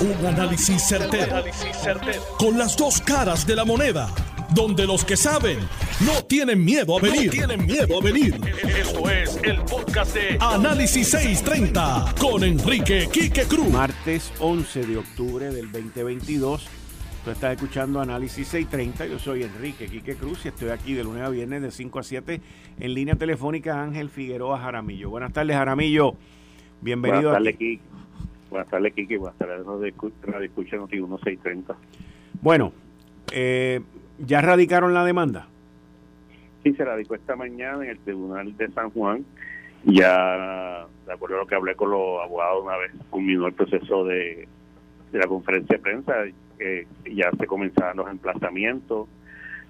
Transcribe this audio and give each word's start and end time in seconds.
Un 0.00 0.26
análisis 0.26 0.82
certero, 0.88 1.44
Con 2.38 2.56
las 2.56 2.74
dos 2.74 3.02
caras 3.02 3.46
de 3.46 3.54
la 3.54 3.66
moneda. 3.66 4.08
Donde 4.54 4.86
los 4.86 5.04
que 5.04 5.14
saben 5.14 5.58
no 6.06 6.24
tienen 6.24 6.64
miedo 6.64 6.96
a 6.96 7.02
venir. 7.02 7.30
tienen 7.30 7.66
miedo 7.66 8.00
a 8.00 8.02
venir. 8.02 8.34
Esto 8.78 9.10
es 9.10 9.38
el 9.42 9.60
podcast 9.60 10.14
de 10.14 10.38
Análisis 10.40 11.10
630 11.10 12.14
con 12.18 12.42
Enrique 12.44 13.10
Quique 13.12 13.42
Cruz. 13.42 13.68
Martes 13.68 14.32
11 14.40 14.86
de 14.86 14.96
octubre 14.96 15.50
del 15.50 15.70
2022. 15.70 16.66
Tú 17.22 17.30
estás 17.30 17.52
escuchando 17.52 18.00
Análisis 18.00 18.48
630. 18.48 19.06
Yo 19.06 19.18
soy 19.18 19.42
Enrique 19.42 19.86
Quique 19.86 20.16
Cruz 20.16 20.46
y 20.46 20.48
estoy 20.48 20.70
aquí 20.70 20.94
de 20.94 21.04
lunes 21.04 21.22
a 21.24 21.28
viernes 21.28 21.60
de 21.60 21.70
5 21.70 21.98
a 21.98 22.02
7 22.02 22.40
en 22.80 22.94
línea 22.94 23.16
telefónica 23.16 23.82
Ángel 23.82 24.08
Figueroa 24.08 24.60
Jaramillo. 24.60 25.10
Buenas 25.10 25.34
tardes, 25.34 25.54
Jaramillo. 25.54 26.14
Bienvenido. 26.80 27.32
Buenas 27.32 27.54
tardes, 27.54 27.80
Buenas 28.50 28.68
tardes, 28.68 28.92
Kiki. 28.94 29.16
Buenas 29.16 29.38
tardes, 29.38 29.64
Radio 29.64 30.44
Escucha 30.44 30.76
Noti 30.76 30.96
1630. 30.96 31.76
Bueno, 32.42 32.72
eh, 33.32 33.80
¿ya 34.18 34.40
radicaron 34.40 34.92
la 34.92 35.04
demanda? 35.04 35.46
Sí, 36.64 36.74
se 36.74 36.84
radicó 36.84 37.14
esta 37.14 37.36
mañana 37.36 37.84
en 37.84 37.90
el 37.90 37.98
Tribunal 38.00 38.56
de 38.56 38.68
San 38.72 38.90
Juan. 38.90 39.24
Ya, 39.84 40.86
de 41.06 41.12
acuerdo 41.12 41.36
a 41.36 41.38
lo 41.40 41.46
que 41.46 41.54
hablé 41.54 41.74
con 41.74 41.90
los 41.90 42.22
abogados 42.22 42.64
una 42.64 42.76
vez 42.76 42.90
culminó 43.08 43.46
el 43.46 43.54
proceso 43.54 44.04
de, 44.04 44.46
la 45.12 45.26
conferencia 45.26 45.76
de 45.76 45.82
prensa, 45.82 46.12
eh, 46.58 46.86
ya 47.10 47.30
se 47.38 47.46
comenzaron 47.46 47.96
los 47.98 48.10
emplazamientos, 48.10 49.08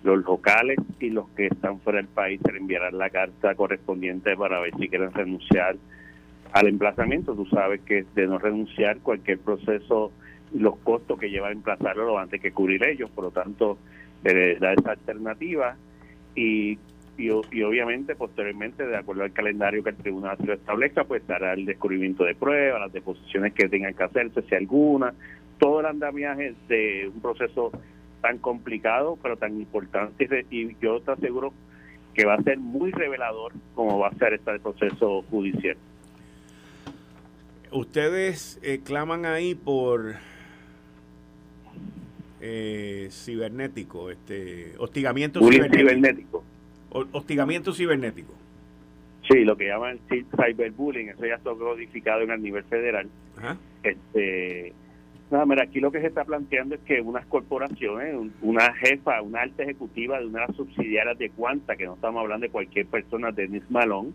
los 0.02 0.24
locales 0.24 0.78
y 0.98 1.10
los 1.10 1.28
que 1.30 1.46
están 1.46 1.78
fuera 1.80 1.98
del 1.98 2.08
país 2.08 2.40
se 2.44 2.50
le 2.50 2.58
enviarán 2.58 2.98
la 2.98 3.10
carta 3.10 3.54
correspondiente 3.54 4.36
para 4.36 4.58
ver 4.58 4.74
si 4.78 4.88
quieren 4.88 5.12
renunciar 5.12 5.76
al 6.52 6.68
emplazamiento. 6.68 7.34
Tú 7.34 7.46
sabes 7.46 7.80
que 7.82 8.04
de 8.14 8.26
no 8.26 8.38
renunciar 8.38 8.98
cualquier 8.98 9.38
proceso, 9.38 10.12
los 10.52 10.76
costos 10.78 11.18
que 11.18 11.30
lleva 11.30 11.48
a 11.48 11.52
emplazarlo 11.52 12.06
lo 12.06 12.14
van 12.14 12.24
a 12.24 12.26
tener 12.26 12.42
que 12.42 12.52
cubrir 12.52 12.84
ellos, 12.84 13.10
por 13.10 13.24
lo 13.24 13.30
tanto, 13.30 13.78
eh, 14.24 14.56
da 14.60 14.72
esa 14.72 14.92
alternativa 14.92 15.76
y, 16.34 16.78
y, 17.16 17.30
obviamente 17.30 18.14
posteriormente, 18.16 18.86
de 18.86 18.96
acuerdo 18.96 19.22
al 19.22 19.32
calendario 19.32 19.82
que 19.82 19.90
el 19.90 19.96
tribunal 19.96 20.36
establezca, 20.48 21.04
pues 21.04 21.26
dará 21.26 21.52
el 21.52 21.66
descubrimiento 21.66 22.24
de 22.24 22.34
pruebas, 22.34 22.80
las 22.80 22.92
deposiciones 22.92 23.52
que 23.52 23.68
tengan 23.68 23.94
que 23.94 24.02
hacerse, 24.02 24.42
si 24.42 24.54
alguna, 24.54 25.14
todo 25.58 25.80
el 25.80 25.86
andamiaje 25.86 26.54
de 26.68 27.10
un 27.12 27.20
proceso 27.20 27.70
tan 28.20 28.38
complicado, 28.38 29.18
pero 29.22 29.36
tan 29.36 29.58
importante 29.60 30.46
y 30.50 30.76
yo 30.80 31.00
te 31.00 31.12
aseguro 31.12 31.52
que 32.14 32.26
va 32.26 32.34
a 32.34 32.42
ser 32.42 32.58
muy 32.58 32.90
revelador 32.90 33.52
como 33.74 33.98
va 33.98 34.08
a 34.08 34.14
ser 34.14 34.34
este 34.34 34.58
proceso 34.58 35.22
judicial. 35.30 35.76
Ustedes 37.72 38.58
eh, 38.62 38.80
claman 38.84 39.26
ahí 39.26 39.54
por 39.54 40.16
eh, 42.40 43.08
cibernético, 43.10 44.10
este, 44.10 44.74
hostigamiento 44.78 45.40
cibernético. 45.40 46.42
Hostigamiento 46.90 47.72
cibernético. 47.72 48.34
Sí, 49.28 49.44
lo 49.44 49.56
que 49.56 49.68
llaman 49.68 50.00
cyberbullying, 50.08 51.10
eso 51.10 51.24
ya 51.24 51.36
está 51.36 51.50
codificado 51.52 52.22
en 52.22 52.32
el 52.32 52.42
nivel 52.42 52.64
federal. 52.64 53.08
Este, 53.84 54.72
nada, 55.30 55.46
mira, 55.46 55.62
aquí 55.62 55.78
lo 55.78 55.92
que 55.92 56.00
se 56.00 56.08
está 56.08 56.24
planteando 56.24 56.74
es 56.74 56.80
que 56.80 57.00
unas 57.00 57.24
corporaciones, 57.26 58.16
una 58.42 58.74
jefa, 58.74 59.22
una 59.22 59.42
alta 59.42 59.62
ejecutiva 59.62 60.18
de 60.18 60.26
una 60.26 60.48
subsidiaria 60.48 61.14
de 61.14 61.30
Cuanta, 61.30 61.76
que 61.76 61.84
no 61.84 61.94
estamos 61.94 62.20
hablando 62.20 62.46
de 62.46 62.50
cualquier 62.50 62.86
persona, 62.86 63.30
Dennis 63.30 63.62
Malone, 63.70 64.10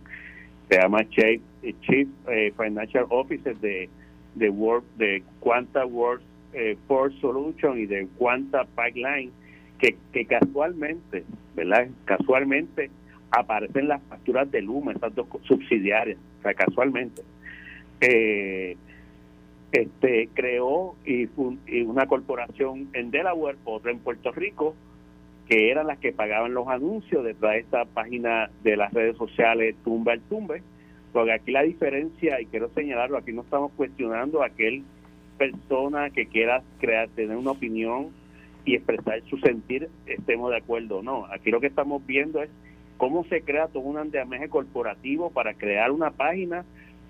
se 0.69 0.77
llama 0.77 1.07
Chief, 1.09 1.41
Chief 1.81 2.07
eh, 2.27 2.53
Financial 2.57 3.05
Officer 3.09 3.55
de, 3.57 3.89
de, 4.35 4.49
World, 4.49 4.85
de 4.97 5.23
Quanta 5.39 5.85
World 5.85 6.21
eh, 6.53 6.77
Solution 7.21 7.79
y 7.79 7.85
de 7.85 8.07
Quanta 8.17 8.65
Pipeline, 8.65 9.31
que, 9.79 9.97
que 10.13 10.25
casualmente, 10.25 11.23
¿verdad? 11.55 11.87
Casualmente 12.05 12.89
aparecen 13.31 13.87
las 13.87 14.01
facturas 14.03 14.49
de 14.51 14.61
Luma, 14.61 14.93
esas 14.93 15.13
dos 15.13 15.27
subsidiarias, 15.43 16.17
o 16.39 16.43
sea, 16.43 16.53
casualmente. 16.53 17.21
Eh, 18.01 18.77
este 19.71 20.29
creó 20.33 20.95
y, 21.05 21.27
una 21.83 22.07
corporación 22.07 22.89
en 22.93 23.11
Delaware, 23.11 23.57
otra 23.65 23.91
en 23.91 23.99
Puerto 23.99 24.31
Rico, 24.31 24.75
que 25.47 25.69
eran 25.69 25.87
las 25.87 25.99
que 25.99 26.11
pagaban 26.11 26.53
los 26.53 26.67
anuncios 26.67 27.23
detrás 27.23 27.53
de 27.53 27.59
esta 27.59 27.85
página 27.85 28.49
de 28.63 28.77
las 28.77 28.93
redes 28.93 29.15
sociales 29.17 29.75
Tumba 29.83 30.13
el 30.13 30.21
Tumbe, 30.21 30.63
porque 31.13 31.33
aquí 31.33 31.51
la 31.51 31.61
diferencia, 31.61 32.41
y 32.41 32.47
quiero 32.47 32.69
señalarlo, 32.69 33.17
aquí 33.17 33.31
no 33.31 33.41
estamos 33.41 33.71
cuestionando 33.73 34.41
a 34.41 34.47
aquel 34.47 34.83
persona 35.37 36.09
que 36.09 36.25
quiera 36.27 36.63
crear, 36.79 37.09
tener 37.09 37.37
una 37.37 37.51
opinión 37.51 38.07
y 38.65 38.75
expresar 38.75 39.21
su 39.29 39.37
sentir, 39.37 39.89
estemos 40.07 40.49
de 40.51 40.57
acuerdo 40.57 40.97
o 40.97 41.03
no. 41.03 41.25
Aquí 41.31 41.51
lo 41.51 41.61
que 41.61 41.67
estamos 41.67 42.05
viendo 42.05 42.41
es 42.41 42.49
cómo 42.97 43.23
se 43.25 43.41
crea 43.41 43.67
todo 43.67 43.83
un 43.83 43.97
andamiaje 43.97 44.49
corporativo 44.49 45.29
para 45.29 45.53
crear 45.53 45.91
una 45.91 46.11
página 46.11 46.65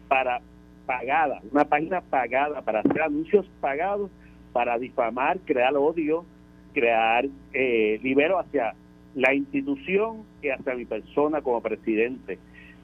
para 0.07 0.41
pagada, 0.85 1.41
una 1.51 1.65
página 1.65 2.01
pagada 2.01 2.61
para 2.61 2.81
hacer 2.81 3.01
anuncios 3.01 3.45
pagados, 3.59 4.11
para 4.53 4.77
difamar, 4.77 5.39
crear 5.45 5.75
odio, 5.75 6.25
crear 6.75 7.25
eh, 7.53 7.99
libero 8.03 8.37
hacia 8.37 8.75
la 9.15 9.33
institución 9.33 10.23
y 10.43 10.49
hacia 10.49 10.75
mi 10.75 10.85
persona 10.85 11.41
como 11.41 11.61
presidente. 11.61 12.37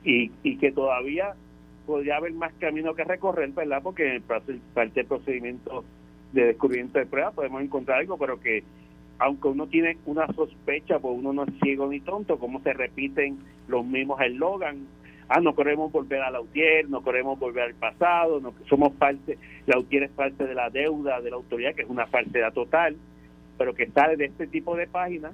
Y, 0.03 0.31
y 0.41 0.57
que 0.57 0.71
todavía 0.71 1.35
podría 1.85 2.17
haber 2.17 2.31
más 2.33 2.53
camino 2.53 2.95
que 2.95 3.03
recorrer, 3.03 3.49
¿verdad? 3.51 3.83
Porque 3.83 4.15
en 4.15 4.23
parte 4.23 4.59
del 4.93 5.05
procedimiento 5.05 5.83
de 6.31 6.45
descubrimiento 6.45 6.97
de 6.97 7.05
pruebas 7.05 7.33
podemos 7.33 7.61
encontrar 7.61 7.99
algo, 7.99 8.17
pero 8.17 8.39
que 8.39 8.63
aunque 9.19 9.49
uno 9.49 9.67
tiene 9.67 9.97
una 10.05 10.25
sospecha, 10.33 10.97
pues 10.99 11.13
uno 11.15 11.33
no 11.33 11.43
es 11.43 11.53
ciego 11.61 11.87
ni 11.87 11.99
tonto, 11.99 12.39
como 12.39 12.59
se 12.61 12.73
repiten 12.73 13.37
los 13.67 13.85
mismos 13.85 14.19
eslogan, 14.21 14.87
ah, 15.29 15.39
no 15.39 15.55
queremos 15.55 15.91
volver 15.91 16.21
a 16.21 16.31
la 16.31 16.41
UTIER, 16.41 16.89
no 16.89 17.03
queremos 17.03 17.37
volver 17.37 17.65
al 17.65 17.75
pasado, 17.75 18.39
no 18.39 18.53
somos 18.67 18.93
parte, 18.93 19.37
la 19.67 19.77
UTIER 19.77 20.03
es 20.03 20.11
parte 20.11 20.45
de 20.45 20.55
la 20.55 20.69
deuda 20.71 21.21
de 21.21 21.29
la 21.29 21.35
autoridad, 21.35 21.75
que 21.75 21.83
es 21.83 21.89
una 21.89 22.07
falsedad 22.07 22.51
total, 22.51 22.95
pero 23.61 23.75
que 23.75 23.91
sale 23.91 24.17
de 24.17 24.25
este 24.25 24.47
tipo 24.47 24.75
de 24.75 24.87
páginas, 24.87 25.33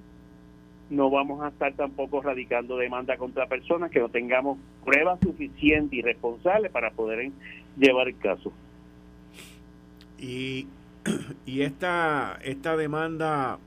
no 0.89 1.09
vamos 1.09 1.41
a 1.41 1.47
estar 1.47 1.73
tampoco 1.75 2.21
radicando 2.21 2.75
demanda 2.75 3.15
contra 3.15 3.47
personas 3.47 3.89
que 3.89 4.01
no 4.01 4.09
tengamos 4.09 4.59
pruebas 4.83 5.17
suficientes 5.21 5.97
y 5.97 6.01
responsables 6.01 6.69
para 6.69 6.91
poder 6.91 7.31
llevar 7.77 8.09
el 8.09 8.17
caso. 8.17 8.51
Y, 10.19 10.67
y 11.45 11.61
esta, 11.61 12.37
esta 12.43 12.75
demanda, 12.75 13.59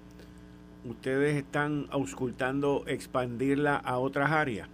¿ustedes 0.85 1.37
están 1.37 1.87
auscultando 1.91 2.85
expandirla 2.87 3.77
a 3.77 3.97
otras 3.97 4.31
áreas? 4.31 4.69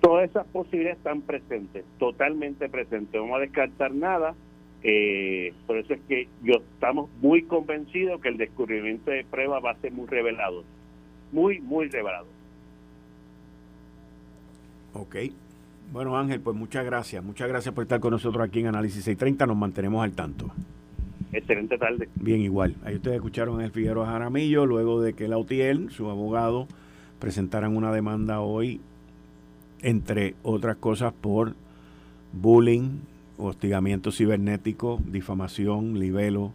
Todas 0.00 0.30
esas 0.30 0.48
posibilidades 0.48 0.98
están 0.98 1.22
presentes, 1.22 1.84
totalmente 2.00 2.68
presentes. 2.68 3.14
No 3.14 3.20
vamos 3.20 3.36
a 3.36 3.42
descartar 3.42 3.94
nada 3.94 4.34
eh, 4.88 5.52
por 5.66 5.78
eso 5.78 5.94
es 5.94 6.00
que 6.06 6.28
yo 6.44 6.58
estamos 6.58 7.10
muy 7.20 7.42
convencidos 7.42 8.20
que 8.20 8.28
el 8.28 8.36
descubrimiento 8.36 9.10
de 9.10 9.24
pruebas 9.24 9.64
va 9.64 9.72
a 9.72 9.80
ser 9.80 9.90
muy 9.90 10.06
revelado, 10.06 10.62
muy, 11.32 11.60
muy 11.60 11.88
revelado. 11.88 12.28
Ok. 14.92 15.16
Bueno, 15.92 16.16
Ángel, 16.16 16.40
pues 16.40 16.56
muchas 16.56 16.84
gracias. 16.84 17.24
Muchas 17.24 17.48
gracias 17.48 17.74
por 17.74 17.82
estar 17.82 17.98
con 17.98 18.12
nosotros 18.12 18.46
aquí 18.46 18.60
en 18.60 18.68
Análisis 18.68 19.02
630. 19.02 19.46
Nos 19.46 19.56
mantenemos 19.56 20.04
al 20.04 20.12
tanto. 20.12 20.52
Excelente 21.32 21.76
tarde. 21.78 22.08
Bien, 22.14 22.40
igual. 22.40 22.76
Ahí 22.84 22.94
ustedes 22.94 23.16
escucharon 23.16 23.60
a 23.60 23.64
el 23.64 23.72
Figueroa 23.72 24.06
Jaramillo, 24.06 24.66
luego 24.66 25.00
de 25.00 25.14
que 25.14 25.26
Lautiel, 25.26 25.90
su 25.90 26.08
abogado, 26.10 26.68
presentaran 27.18 27.76
una 27.76 27.90
demanda 27.90 28.38
hoy, 28.38 28.80
entre 29.82 30.36
otras 30.44 30.76
cosas, 30.76 31.12
por 31.12 31.54
bullying, 32.32 33.00
hostigamiento 33.38 34.12
cibernético, 34.12 35.00
difamación, 35.06 35.98
libelo. 35.98 36.52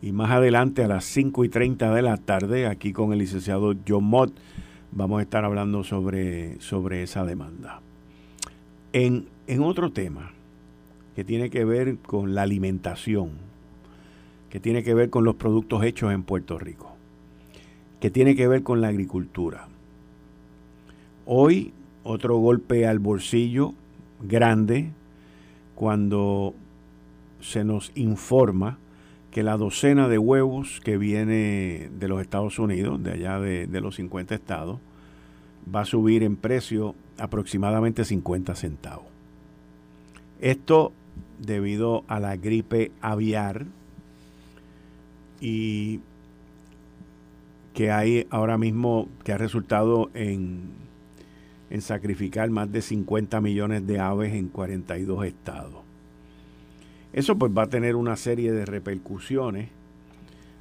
Y 0.00 0.12
más 0.12 0.30
adelante 0.30 0.84
a 0.84 0.88
las 0.88 1.04
5 1.04 1.44
y 1.44 1.48
30 1.48 1.92
de 1.92 2.02
la 2.02 2.16
tarde, 2.16 2.66
aquí 2.66 2.92
con 2.92 3.12
el 3.12 3.18
licenciado 3.18 3.74
John 3.86 4.04
Mott, 4.04 4.32
vamos 4.92 5.18
a 5.18 5.22
estar 5.22 5.44
hablando 5.44 5.84
sobre, 5.84 6.60
sobre 6.60 7.02
esa 7.02 7.24
demanda. 7.24 7.80
En, 8.92 9.26
en 9.46 9.62
otro 9.62 9.90
tema 9.90 10.32
que 11.14 11.24
tiene 11.24 11.50
que 11.50 11.64
ver 11.64 11.98
con 11.98 12.34
la 12.34 12.42
alimentación, 12.42 13.32
que 14.50 14.60
tiene 14.60 14.82
que 14.82 14.94
ver 14.94 15.10
con 15.10 15.24
los 15.24 15.34
productos 15.34 15.82
hechos 15.82 16.12
en 16.12 16.22
Puerto 16.22 16.58
Rico, 16.58 16.94
que 18.00 18.10
tiene 18.10 18.36
que 18.36 18.46
ver 18.46 18.62
con 18.62 18.80
la 18.80 18.88
agricultura. 18.88 19.66
Hoy 21.26 21.72
otro 22.04 22.38
golpe 22.38 22.86
al 22.86 23.00
bolsillo 23.00 23.74
grande 24.22 24.92
cuando 25.78 26.54
se 27.40 27.62
nos 27.62 27.92
informa 27.94 28.78
que 29.30 29.44
la 29.44 29.56
docena 29.56 30.08
de 30.08 30.18
huevos 30.18 30.80
que 30.82 30.98
viene 30.98 31.88
de 31.96 32.08
los 32.08 32.20
Estados 32.20 32.58
Unidos, 32.58 33.00
de 33.00 33.12
allá 33.12 33.38
de, 33.38 33.80
los 33.80 33.94
50 33.94 34.34
estados, 34.34 34.80
va 35.72 35.82
a 35.82 35.84
subir 35.84 36.24
en 36.24 36.34
precio 36.34 36.96
aproximadamente 37.16 38.04
50 38.04 38.56
centavos. 38.56 39.06
Esto 40.40 40.90
debido 41.38 42.02
a 42.08 42.18
la 42.18 42.34
gripe 42.34 42.90
aviar 43.00 43.66
y 45.40 46.00
que 47.72 47.92
hay 47.92 48.26
ahora 48.30 48.58
mismo 48.58 49.06
que 49.22 49.32
ha 49.32 49.38
resultado 49.38 50.10
en, 50.14 50.87
en 51.70 51.82
sacrificar 51.82 52.50
más 52.50 52.70
de 52.72 52.82
50 52.82 53.40
millones 53.40 53.86
de 53.86 53.98
aves 53.98 54.34
en 54.34 54.48
42 54.48 55.26
estados. 55.26 55.82
Eso 57.12 57.36
pues 57.36 57.52
va 57.56 57.62
a 57.62 57.68
tener 57.68 57.96
una 57.96 58.16
serie 58.16 58.52
de 58.52 58.66
repercusiones, 58.66 59.70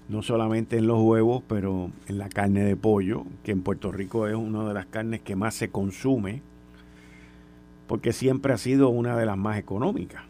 no 0.09 0.21
solamente 0.21 0.77
en 0.77 0.87
los 0.87 0.99
huevos, 1.01 1.43
pero 1.47 1.91
en 2.07 2.17
la 2.17 2.29
carne 2.29 2.63
de 2.63 2.75
pollo, 2.75 3.25
que 3.43 3.51
en 3.51 3.61
Puerto 3.61 3.91
Rico 3.91 4.27
es 4.27 4.35
una 4.35 4.67
de 4.67 4.73
las 4.73 4.85
carnes 4.85 5.21
que 5.21 5.35
más 5.35 5.55
se 5.55 5.69
consume, 5.69 6.41
porque 7.87 8.13
siempre 8.13 8.53
ha 8.53 8.57
sido 8.57 8.89
una 8.89 9.17
de 9.17 9.25
las 9.25 9.37
más 9.37 9.57
económicas. 9.57 10.23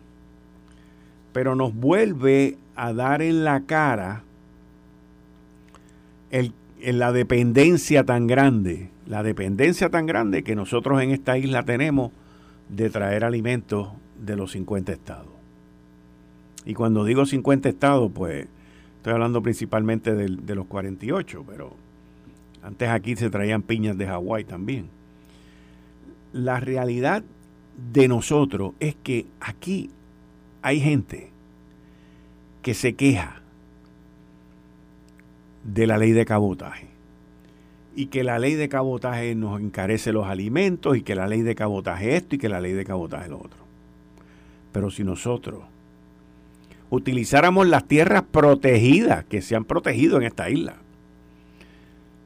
Pero 1.33 1.55
nos 1.55 1.75
vuelve 1.75 2.57
a 2.75 2.93
dar 2.93 3.21
en 3.21 3.43
la 3.43 3.61
cara 3.61 4.23
el, 6.31 6.53
la 6.81 7.11
dependencia 7.11 8.03
tan 8.03 8.27
grande, 8.27 8.89
la 9.05 9.23
dependencia 9.23 9.89
tan 9.89 10.05
grande 10.05 10.43
que 10.43 10.55
nosotros 10.55 11.01
en 11.01 11.11
esta 11.11 11.37
isla 11.37 11.63
tenemos 11.63 12.11
de 12.69 12.89
traer 12.89 13.23
alimentos 13.23 13.89
de 14.23 14.35
los 14.35 14.51
50 14.51 14.91
estados. 14.91 15.31
Y 16.65 16.73
cuando 16.73 17.05
digo 17.05 17.25
50 17.25 17.69
estados, 17.69 18.11
pues 18.13 18.47
estoy 18.97 19.13
hablando 19.13 19.41
principalmente 19.41 20.13
de, 20.13 20.35
de 20.41 20.55
los 20.55 20.65
48, 20.67 21.43
pero 21.47 21.73
antes 22.61 22.89
aquí 22.89 23.15
se 23.15 23.29
traían 23.29 23.61
piñas 23.61 23.97
de 23.97 24.07
Hawái 24.07 24.43
también. 24.43 24.89
La 26.33 26.59
realidad 26.59 27.23
de 27.93 28.07
nosotros 28.07 28.73
es 28.79 28.95
que 28.95 29.25
aquí 29.39 29.89
hay 30.61 30.79
gente 30.79 31.29
que 32.61 32.73
se 32.73 32.95
queja 32.95 33.41
de 35.67 35.85
la 35.85 35.99
ley 35.99 36.13
de 36.13 36.25
cabotaje 36.25 36.87
y 37.95 38.07
que 38.07 38.23
la 38.23 38.39
ley 38.39 38.55
de 38.55 38.69
cabotaje 38.69 39.35
nos 39.35 39.61
encarece 39.61 40.11
los 40.11 40.25
alimentos 40.25 40.97
y 40.97 41.01
que 41.01 41.15
la 41.15 41.27
ley 41.27 41.43
de 41.43 41.55
cabotaje 41.55 42.15
esto 42.15 42.35
y 42.35 42.39
que 42.39 42.49
la 42.49 42.61
ley 42.61 42.73
de 42.73 42.85
cabotaje 42.85 43.29
lo 43.29 43.37
otro. 43.37 43.59
Pero 44.71 44.89
si 44.89 45.03
nosotros 45.03 45.63
utilizáramos 46.89 47.67
las 47.67 47.85
tierras 47.87 48.23
protegidas 48.31 49.25
que 49.25 49.41
se 49.41 49.55
han 49.55 49.65
protegido 49.65 50.17
en 50.17 50.23
esta 50.23 50.49
isla. 50.49 50.75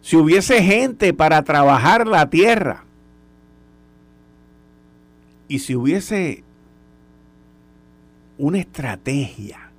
Si 0.01 0.15
hubiese 0.15 0.63
gente 0.63 1.13
para 1.13 1.43
trabajar 1.43 2.07
la 2.07 2.29
tierra 2.29 2.83
y 5.47 5.59
si 5.59 5.75
hubiese 5.75 6.43
una 8.37 8.59
estrategia 8.59 9.71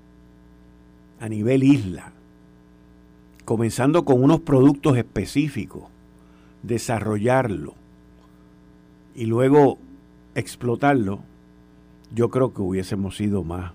a 1.20 1.28
nivel 1.28 1.64
isla, 1.64 2.11
comenzando 3.52 4.06
con 4.06 4.24
unos 4.24 4.40
productos 4.40 4.96
específicos, 4.96 5.82
desarrollarlo 6.62 7.74
y 9.14 9.26
luego 9.26 9.76
explotarlo, 10.34 11.20
yo 12.14 12.30
creo 12.30 12.54
que 12.54 12.62
hubiésemos 12.62 13.14
sido 13.14 13.44
más 13.44 13.72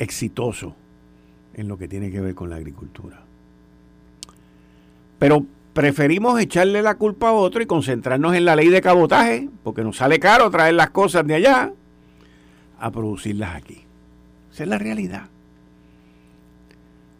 exitoso 0.00 0.74
en 1.54 1.68
lo 1.68 1.78
que 1.78 1.86
tiene 1.86 2.10
que 2.10 2.20
ver 2.20 2.34
con 2.34 2.50
la 2.50 2.56
agricultura. 2.56 3.20
Pero 5.20 5.46
preferimos 5.72 6.40
echarle 6.40 6.82
la 6.82 6.96
culpa 6.96 7.28
a 7.28 7.34
otro 7.34 7.62
y 7.62 7.66
concentrarnos 7.66 8.34
en 8.34 8.44
la 8.44 8.56
ley 8.56 8.70
de 8.70 8.80
cabotaje, 8.80 9.48
porque 9.62 9.84
nos 9.84 9.98
sale 9.98 10.18
caro 10.18 10.50
traer 10.50 10.74
las 10.74 10.90
cosas 10.90 11.24
de 11.24 11.34
allá, 11.36 11.72
a 12.80 12.90
producirlas 12.90 13.54
aquí. 13.54 13.84
Esa 14.50 14.64
es 14.64 14.68
la 14.68 14.78
realidad. 14.78 15.28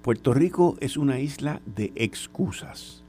Puerto 0.08 0.32
Rico 0.32 0.78
es 0.80 0.96
una 0.96 1.20
isla 1.20 1.60
de 1.66 1.92
excusas. 1.94 3.02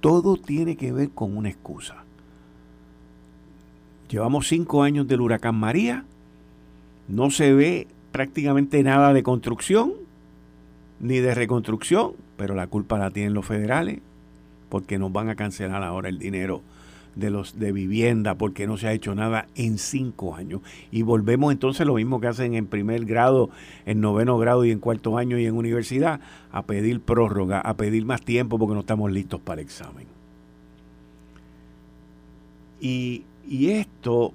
Todo 0.00 0.36
tiene 0.36 0.76
que 0.76 0.90
ver 0.90 1.10
con 1.10 1.36
una 1.36 1.48
excusa. 1.48 2.02
Llevamos 4.10 4.48
cinco 4.48 4.82
años 4.82 5.06
del 5.06 5.20
huracán 5.20 5.54
María, 5.54 6.04
no 7.06 7.30
se 7.30 7.52
ve 7.52 7.86
prácticamente 8.10 8.82
nada 8.82 9.12
de 9.12 9.22
construcción 9.22 9.92
ni 10.98 11.20
de 11.20 11.32
reconstrucción, 11.32 12.14
pero 12.36 12.56
la 12.56 12.66
culpa 12.66 12.98
la 12.98 13.12
tienen 13.12 13.32
los 13.32 13.46
federales 13.46 14.00
porque 14.68 14.98
nos 14.98 15.12
van 15.12 15.28
a 15.28 15.36
cancelar 15.36 15.84
ahora 15.84 16.08
el 16.08 16.18
dinero 16.18 16.62
de 17.16 17.30
los 17.30 17.58
de 17.58 17.72
vivienda 17.72 18.36
porque 18.36 18.66
no 18.66 18.76
se 18.76 18.86
ha 18.86 18.92
hecho 18.92 19.14
nada 19.14 19.48
en 19.56 19.78
cinco 19.78 20.36
años 20.36 20.60
y 20.92 21.02
volvemos 21.02 21.50
entonces 21.50 21.86
lo 21.86 21.94
mismo 21.94 22.20
que 22.20 22.28
hacen 22.28 22.54
en 22.54 22.66
primer 22.66 23.06
grado, 23.06 23.50
en 23.86 24.00
noveno 24.00 24.38
grado 24.38 24.64
y 24.64 24.70
en 24.70 24.78
cuarto 24.78 25.18
año 25.18 25.38
y 25.38 25.46
en 25.46 25.56
universidad 25.56 26.20
a 26.52 26.62
pedir 26.62 27.00
prórroga, 27.00 27.60
a 27.60 27.74
pedir 27.74 28.04
más 28.04 28.22
tiempo 28.22 28.58
porque 28.58 28.74
no 28.74 28.80
estamos 28.80 29.10
listos 29.10 29.40
para 29.40 29.60
el 29.60 29.66
examen. 29.66 30.06
Y, 32.80 33.24
y 33.48 33.70
esto 33.70 34.34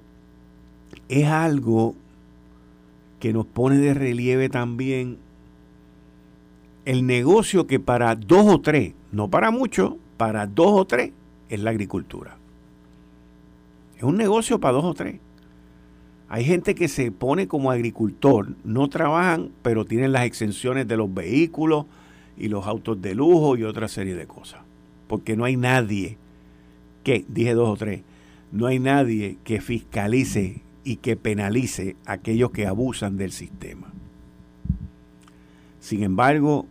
es 1.08 1.26
algo 1.28 1.94
que 3.20 3.32
nos 3.32 3.46
pone 3.46 3.78
de 3.78 3.94
relieve 3.94 4.48
también 4.48 5.18
el 6.84 7.06
negocio 7.06 7.68
que 7.68 7.78
para 7.78 8.16
dos 8.16 8.46
o 8.46 8.60
tres, 8.60 8.94
no 9.12 9.28
para 9.28 9.52
muchos, 9.52 9.94
para 10.16 10.48
dos 10.48 10.72
o 10.72 10.84
tres, 10.84 11.12
es 11.48 11.60
la 11.60 11.70
agricultura. 11.70 12.41
Es 14.02 14.08
un 14.08 14.16
negocio 14.16 14.58
para 14.58 14.72
dos 14.72 14.84
o 14.84 14.94
tres. 14.94 15.20
Hay 16.28 16.44
gente 16.44 16.74
que 16.74 16.88
se 16.88 17.12
pone 17.12 17.46
como 17.46 17.70
agricultor, 17.70 18.48
no 18.64 18.88
trabajan, 18.88 19.52
pero 19.62 19.84
tienen 19.84 20.10
las 20.10 20.24
exenciones 20.24 20.88
de 20.88 20.96
los 20.96 21.14
vehículos 21.14 21.86
y 22.36 22.48
los 22.48 22.66
autos 22.66 23.00
de 23.00 23.14
lujo 23.14 23.56
y 23.56 23.62
otra 23.62 23.86
serie 23.86 24.16
de 24.16 24.26
cosas. 24.26 24.62
Porque 25.06 25.36
no 25.36 25.44
hay 25.44 25.56
nadie 25.56 26.18
que, 27.04 27.24
dije 27.28 27.54
dos 27.54 27.68
o 27.68 27.76
tres, 27.76 28.02
no 28.50 28.66
hay 28.66 28.80
nadie 28.80 29.38
que 29.44 29.60
fiscalice 29.60 30.62
y 30.82 30.96
que 30.96 31.14
penalice 31.14 31.94
a 32.04 32.14
aquellos 32.14 32.50
que 32.50 32.66
abusan 32.66 33.16
del 33.16 33.30
sistema. 33.30 33.92
Sin 35.78 36.02
embargo, 36.02 36.66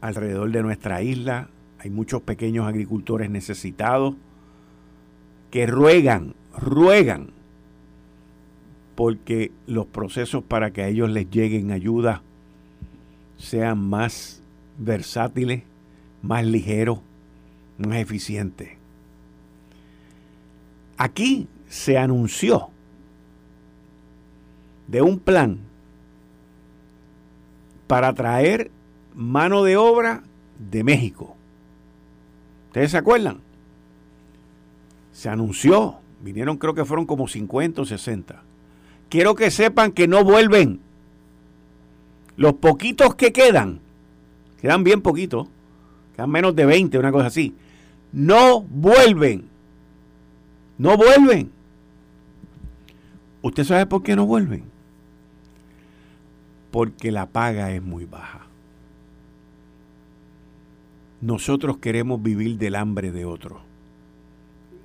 alrededor 0.00 0.50
de 0.50 0.62
nuestra 0.62 1.02
isla 1.02 1.50
hay 1.80 1.90
muchos 1.90 2.22
pequeños 2.22 2.66
agricultores 2.66 3.28
necesitados 3.28 4.14
que 5.50 5.66
ruegan, 5.66 6.34
ruegan, 6.56 7.30
porque 8.94 9.52
los 9.66 9.86
procesos 9.86 10.42
para 10.42 10.70
que 10.70 10.82
a 10.82 10.88
ellos 10.88 11.10
les 11.10 11.30
lleguen 11.30 11.70
ayuda 11.70 12.22
sean 13.36 13.78
más 13.78 14.42
versátiles, 14.78 15.62
más 16.22 16.44
ligeros, 16.44 17.00
más 17.78 17.98
eficientes. 17.98 18.70
Aquí 20.96 21.46
se 21.68 21.98
anunció 21.98 22.70
de 24.88 25.02
un 25.02 25.18
plan 25.18 25.58
para 27.86 28.12
traer 28.14 28.70
mano 29.14 29.62
de 29.62 29.76
obra 29.76 30.22
de 30.58 30.84
México. 30.84 31.36
¿Ustedes 32.68 32.92
se 32.92 32.98
acuerdan? 32.98 33.40
Se 35.12 35.28
anunció, 35.28 35.98
vinieron 36.20 36.56
creo 36.56 36.74
que 36.74 36.84
fueron 36.84 37.06
como 37.06 37.28
50 37.28 37.82
o 37.82 37.84
60. 37.84 38.42
Quiero 39.08 39.34
que 39.34 39.50
sepan 39.50 39.92
que 39.92 40.08
no 40.08 40.24
vuelven. 40.24 40.80
Los 42.36 42.54
poquitos 42.54 43.14
que 43.14 43.32
quedan, 43.32 43.80
quedan 44.60 44.84
bien 44.84 45.00
poquitos, 45.00 45.48
quedan 46.14 46.30
menos 46.30 46.54
de 46.54 46.66
20, 46.66 46.98
una 46.98 47.12
cosa 47.12 47.26
así, 47.26 47.54
no 48.12 48.60
vuelven. 48.62 49.48
No 50.78 50.96
vuelven. 50.96 51.50
¿Usted 53.42 53.64
sabe 53.64 53.86
por 53.86 54.02
qué 54.02 54.14
no 54.14 54.26
vuelven? 54.26 54.76
porque 56.76 57.10
la 57.10 57.24
paga 57.24 57.72
es 57.72 57.82
muy 57.82 58.04
baja. 58.04 58.46
Nosotros 61.22 61.78
queremos 61.78 62.22
vivir 62.22 62.58
del 62.58 62.74
hambre 62.74 63.12
de 63.12 63.24
otro 63.24 63.62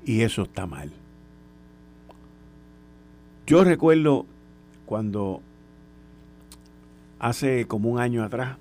y 0.06 0.22
eso 0.22 0.44
está 0.44 0.66
mal. 0.66 0.94
Yo 3.52 3.66
recuerdo 3.66 4.26
cuando 4.86 5.42
hace 7.20 7.68
como 7.68 7.90
un 7.90 8.00
año 8.00 8.24
atrás, 8.24 8.56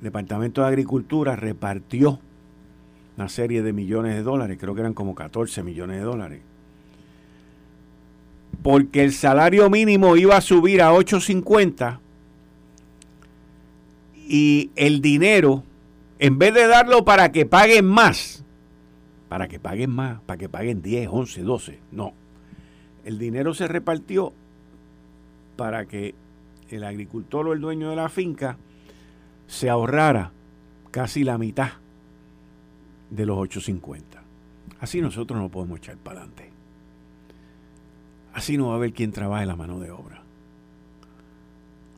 el 0.00 0.04
Departamento 0.04 0.60
de 0.60 0.66
Agricultura 0.66 1.34
repartió 1.34 2.20
una 3.16 3.30
serie 3.30 3.62
de 3.62 3.72
millones 3.72 4.14
de 4.14 4.22
dólares, 4.22 4.58
creo 4.60 4.74
que 4.74 4.82
eran 4.82 4.92
como 4.92 5.14
14 5.14 5.62
millones 5.62 6.00
de 6.00 6.02
dólares, 6.02 6.42
porque 8.62 9.02
el 9.02 9.14
salario 9.14 9.70
mínimo 9.70 10.14
iba 10.18 10.36
a 10.36 10.42
subir 10.42 10.82
a 10.82 10.92
8.50 10.92 11.98
y 14.28 14.70
el 14.76 15.00
dinero, 15.00 15.64
en 16.18 16.38
vez 16.38 16.52
de 16.52 16.66
darlo 16.66 17.06
para 17.06 17.32
que 17.32 17.46
paguen 17.46 17.86
más, 17.86 18.44
para 19.30 19.48
que 19.48 19.58
paguen 19.58 19.88
más, 19.88 20.20
para 20.26 20.36
que 20.36 20.50
paguen 20.50 20.82
10, 20.82 21.08
11, 21.10 21.40
12, 21.40 21.78
no. 21.90 22.21
El 23.04 23.18
dinero 23.18 23.54
se 23.54 23.66
repartió 23.68 24.32
para 25.56 25.86
que 25.86 26.14
el 26.70 26.84
agricultor 26.84 27.48
o 27.48 27.52
el 27.52 27.60
dueño 27.60 27.90
de 27.90 27.96
la 27.96 28.08
finca 28.08 28.56
se 29.46 29.68
ahorrara 29.68 30.32
casi 30.90 31.24
la 31.24 31.38
mitad 31.38 31.72
de 33.10 33.26
los 33.26 33.38
850. 33.38 34.22
Así 34.80 35.00
nosotros 35.00 35.38
no 35.38 35.48
podemos 35.48 35.78
echar 35.78 35.96
para 35.96 36.20
adelante. 36.20 36.50
Así 38.32 38.56
no 38.56 38.68
va 38.68 38.74
a 38.74 38.76
haber 38.76 38.92
quien 38.92 39.12
trabaje 39.12 39.46
la 39.46 39.56
mano 39.56 39.78
de 39.78 39.90
obra. 39.90 40.22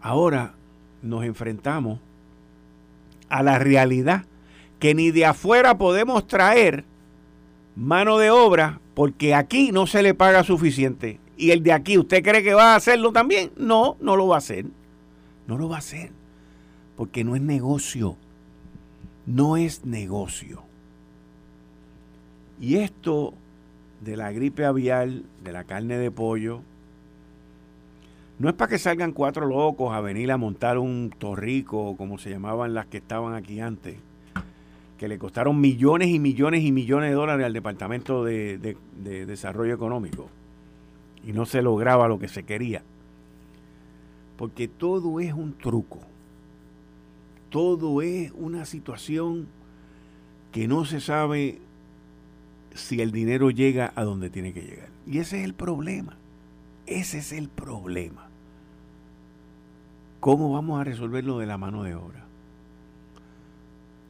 Ahora 0.00 0.54
nos 1.02 1.24
enfrentamos 1.24 2.00
a 3.28 3.42
la 3.42 3.58
realidad 3.58 4.24
que 4.78 4.94
ni 4.94 5.10
de 5.10 5.26
afuera 5.26 5.78
podemos 5.78 6.26
traer 6.26 6.84
mano 7.76 8.18
de 8.18 8.30
obra 8.30 8.80
porque 8.94 9.34
aquí 9.34 9.72
no 9.72 9.86
se 9.86 10.02
le 10.02 10.14
paga 10.14 10.44
suficiente. 10.44 11.20
Y 11.36 11.50
el 11.50 11.62
de 11.62 11.72
aquí, 11.72 11.98
¿usted 11.98 12.22
cree 12.22 12.42
que 12.42 12.54
va 12.54 12.72
a 12.72 12.76
hacerlo 12.76 13.12
también? 13.12 13.50
No, 13.56 13.96
no 14.00 14.16
lo 14.16 14.28
va 14.28 14.36
a 14.36 14.38
hacer. 14.38 14.66
No 15.46 15.58
lo 15.58 15.68
va 15.68 15.76
a 15.76 15.80
hacer. 15.80 16.10
Porque 16.96 17.24
no 17.24 17.34
es 17.34 17.42
negocio. 17.42 18.16
No 19.26 19.56
es 19.56 19.84
negocio. 19.84 20.62
Y 22.60 22.76
esto 22.76 23.34
de 24.00 24.16
la 24.16 24.30
gripe 24.30 24.64
avial, 24.64 25.24
de 25.42 25.52
la 25.52 25.64
carne 25.64 25.98
de 25.98 26.10
pollo, 26.10 26.60
no 28.38 28.48
es 28.48 28.54
para 28.54 28.68
que 28.68 28.78
salgan 28.78 29.12
cuatro 29.12 29.46
locos 29.46 29.92
a 29.92 30.00
venir 30.00 30.30
a 30.30 30.36
montar 30.36 30.78
un 30.78 31.12
torrico, 31.18 31.96
como 31.96 32.18
se 32.18 32.30
llamaban 32.30 32.74
las 32.74 32.86
que 32.86 32.98
estaban 32.98 33.34
aquí 33.34 33.60
antes, 33.60 33.96
que 35.04 35.08
le 35.08 35.18
costaron 35.18 35.60
millones 35.60 36.08
y 36.08 36.18
millones 36.18 36.64
y 36.64 36.72
millones 36.72 37.10
de 37.10 37.14
dólares 37.14 37.44
al 37.44 37.52
Departamento 37.52 38.24
de, 38.24 38.74
Desarrollo 38.96 39.74
Económico. 39.74 40.30
Y 41.26 41.32
no 41.32 41.44
se 41.44 41.60
lograba 41.60 42.08
lo 42.08 42.18
que 42.18 42.26
se 42.26 42.44
quería. 42.44 42.82
Porque 44.38 44.66
todo 44.66 45.20
es 45.20 45.34
un 45.34 45.58
truco. 45.58 45.98
Todo 47.50 48.00
es 48.00 48.32
una 48.32 48.64
situación 48.64 49.46
que 50.52 50.68
no 50.68 50.86
se 50.86 51.02
sabe 51.02 51.58
si 52.72 53.02
el 53.02 53.12
dinero 53.12 53.50
llega 53.50 53.92
a 53.94 54.04
donde 54.04 54.30
tiene 54.30 54.54
que 54.54 54.62
llegar. 54.62 54.88
Y 55.06 55.18
ese 55.18 55.40
es 55.40 55.44
el 55.44 55.52
problema. 55.52 56.16
Ese 56.86 57.18
es 57.18 57.30
el 57.32 57.50
problema. 57.50 58.30
¿Cómo 60.20 60.54
vamos 60.54 60.80
a 60.80 60.84
resolver 60.84 61.24
lo 61.24 61.40
de 61.40 61.46
la 61.46 61.58
mano 61.58 61.82
de 61.82 61.94
obra? 61.94 62.24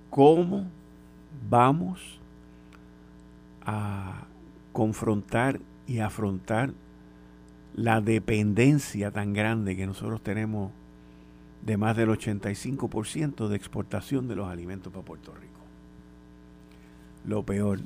¿Cómo 0.09 0.71
vamos 1.49 2.21
a 3.65 4.25
confrontar 4.73 5.61
y 5.87 5.99
afrontar 5.99 6.73
la 7.75 8.01
dependencia 8.01 9.11
tan 9.11 9.33
grande 9.33 9.77
que 9.77 9.87
nosotros 9.87 10.23
tenemos 10.23 10.71
de 11.63 11.77
más 11.77 11.97
del 11.97 12.11
85% 12.11 13.49
de 13.49 13.57
exportación 13.57 14.29
de 14.29 14.37
los 14.37 14.49
alimentos 14.49 14.93
para 14.93 15.05
Puerto 15.05 15.33
Rico? 15.35 15.61
Lo 17.27 17.43
peor, 17.43 17.81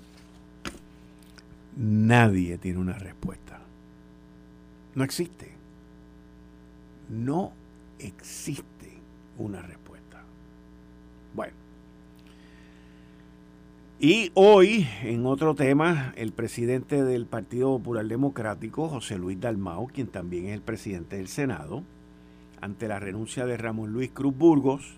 nadie 1.77 2.59
tiene 2.59 2.79
una 2.79 2.95
respuesta. 2.95 3.61
No 4.95 5.05
existe. 5.05 5.53
No 7.09 7.53
existe 7.99 8.93
una 9.39 9.63
respuesta. 9.63 10.23
Bueno. 11.35 11.68
Y 14.01 14.31
hoy, 14.35 14.87
en 15.03 15.27
otro 15.27 15.57
tema, 15.57 16.13
el 16.15 16.31
presidente 16.31 17.03
del 17.03 17.27
Partido 17.27 17.77
Popular 17.79 18.07
Democrático, 18.07 18.89
José 18.89 19.19
Luis 19.19 19.41
Dalmau, 19.41 19.89
quien 19.89 20.07
también 20.07 20.47
es 20.47 20.53
el 20.53 20.61
presidente 20.61 21.17
del 21.17 21.27
Senado, 21.27 21.83
ante 22.61 22.87
la 22.87 23.01
renuncia 23.01 23.45
de 23.45 23.57
Ramón 23.57 23.93
Luis 23.93 24.13
Cruz 24.13 24.37
Burgos, 24.37 24.95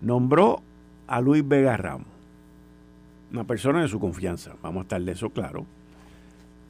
nombró 0.00 0.62
a 1.08 1.20
Luis 1.20 1.46
Vega 1.46 1.76
Ramos, 1.76 2.06
una 3.32 3.42
persona 3.42 3.82
de 3.82 3.88
su 3.88 3.98
confianza, 3.98 4.54
vamos 4.62 4.82
a 4.82 4.82
estar 4.82 5.02
de 5.02 5.10
eso 5.10 5.30
claro, 5.30 5.66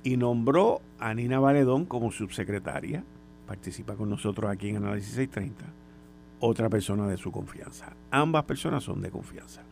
y 0.04 0.16
nombró 0.16 0.80
a 0.98 1.12
Nina 1.12 1.38
Valedón 1.38 1.84
como 1.84 2.12
subsecretaria, 2.12 3.04
participa 3.46 3.94
con 3.94 4.08
nosotros 4.08 4.50
aquí 4.50 4.70
en 4.70 4.78
Análisis 4.78 5.12
630, 5.12 5.66
otra 6.40 6.70
persona 6.70 7.06
de 7.08 7.18
su 7.18 7.30
confianza. 7.30 7.92
Ambas 8.10 8.44
personas 8.44 8.84
son 8.84 9.02
de 9.02 9.10
confianza. 9.10 9.67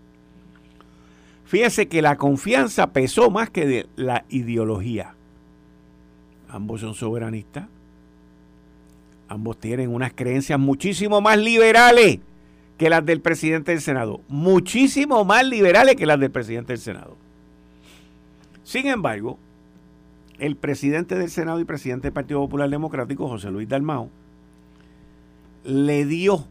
Fíjese 1.47 1.87
que 1.87 2.03
la 2.03 2.17
confianza 2.17 2.89
pesó 2.89 3.31
más 3.31 3.51
que 3.51 3.67
de 3.67 3.87
la 3.95 4.25
ideología. 4.29 5.15
Ambos 6.49 6.81
son 6.81 6.95
soberanistas. 6.95 7.69
Ambos 9.29 9.59
tienen 9.59 9.95
unas 9.95 10.13
creencias 10.13 10.59
muchísimo 10.59 11.21
más 11.21 11.39
liberales 11.39 12.19
que 12.77 12.91
las 12.91 13.07
del 13.07 13.21
presidente 13.21 13.71
del 13.71 13.81
Senado. 13.81 14.21
Muchísimo 14.29 15.25
más 15.25 15.47
liberales 15.47 15.95
que 15.95 16.05
las 16.05 16.19
del 16.19 16.33
presidente 16.33 16.73
del 16.73 16.81
Senado. 16.81 17.17
Sin 18.65 18.89
embargo, 18.89 19.39
el 20.41 20.57
presidente 20.57 21.15
del 21.15 21.31
Senado 21.31 21.61
y 21.61 21.65
presidente 21.65 22.09
del 22.09 22.13
Partido 22.13 22.41
Popular 22.41 22.69
Democrático, 22.69 23.29
José 23.29 23.53
Luis 23.53 23.69
Dalmao, 23.69 24.11
le 25.65 26.05
dio 26.07 26.45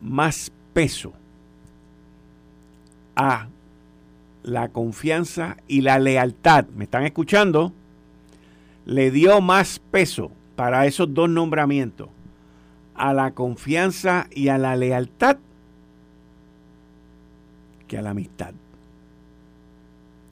más 0.00 0.50
peso 0.72 1.12
a 3.16 3.48
la 4.42 4.68
confianza 4.68 5.56
y 5.68 5.82
la 5.82 5.98
lealtad. 5.98 6.66
¿Me 6.74 6.84
están 6.84 7.04
escuchando? 7.04 7.72
Le 8.84 9.10
dio 9.10 9.40
más 9.40 9.78
peso 9.78 10.32
para 10.56 10.86
esos 10.86 11.12
dos 11.14 11.28
nombramientos 11.28 12.08
a 12.94 13.12
la 13.12 13.32
confianza 13.32 14.26
y 14.30 14.48
a 14.48 14.58
la 14.58 14.76
lealtad 14.76 15.38
que 17.88 17.98
a 17.98 18.02
la 18.02 18.10
amistad. 18.10 18.54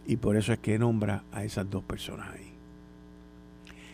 Y 0.06 0.16
por 0.16 0.36
eso 0.36 0.52
es 0.52 0.58
que 0.58 0.78
nombra 0.78 1.24
a 1.32 1.44
esas 1.44 1.70
dos 1.70 1.84
personas 1.84 2.28
ahí. 2.34 2.50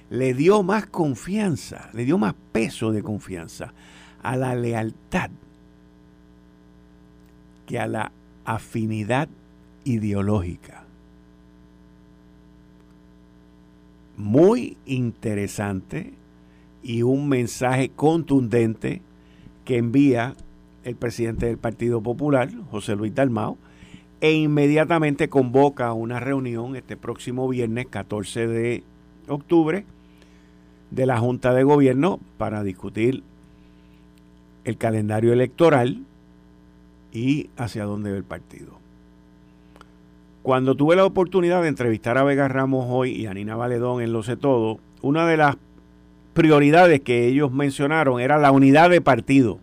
Le 0.09 0.35
dio 0.35 0.63
más 0.63 0.87
confianza, 0.87 1.91
le 1.93 2.05
dio 2.05 2.17
más 2.17 2.35
peso 2.53 2.93
de 2.93 3.03
confianza 3.03 3.73
a 4.23 4.37
la 4.37 4.55
lealtad 4.55 5.31
que 7.67 7.79
a 7.79 7.87
la 7.87 8.13
afinidad 8.47 9.29
ideológica. 9.85 10.85
Muy 14.17 14.79
interesante 14.87 16.15
y 16.83 17.03
un 17.03 17.29
mensaje 17.29 17.91
contundente 17.91 19.03
que 19.65 19.77
envía 19.77 20.35
el 20.85 20.97
presidente 20.97 21.47
del 21.47 21.59
Partido 21.59 22.01
Popular, 22.01 22.49
José 22.71 22.97
Luis 22.97 23.15
Dalmao, 23.15 23.59
e 24.21 24.33
inmediatamente 24.33 25.29
convoca 25.29 25.93
una 25.93 26.21
reunión 26.21 26.77
este 26.77 26.97
próximo 26.97 27.49
viernes 27.49 27.87
14 27.89 28.47
de 28.47 28.85
octubre 29.29 29.85
de 30.91 31.07
la 31.07 31.19
Junta 31.19 31.53
de 31.53 31.65
Gobierno 31.65 32.21
para 32.39 32.63
discutir 32.63 33.23
el 34.65 34.79
calendario 34.79 35.33
electoral 35.33 36.05
y 37.17 37.51
hacia 37.57 37.85
dónde 37.85 38.11
va 38.11 38.17
el 38.17 38.25
partido. 38.25 38.79
Cuando 40.43 40.75
tuve 40.75 40.97
la 40.97 41.05
oportunidad 41.05 41.63
de 41.63 41.69
entrevistar 41.69 42.19
a 42.19 42.25
Vega 42.25 42.49
Ramos 42.49 42.87
hoy 42.89 43.11
y 43.13 43.27
a 43.27 43.35
Nina 43.35 43.57
Valedón 43.57 44.03
en 44.03 44.13
Lo 44.13 44.23
sé 44.23 44.37
todo, 44.37 44.79
una 45.03 45.27
de 45.27 45.37
las 45.37 45.57
prioridades 46.35 47.01
que 47.01 47.27
ellos 47.27 47.51
mencionaron 47.53 48.21
era 48.21 48.39
la 48.39 48.53
unidad 48.53 48.91
de 48.91 49.01
partido. 49.01 49.59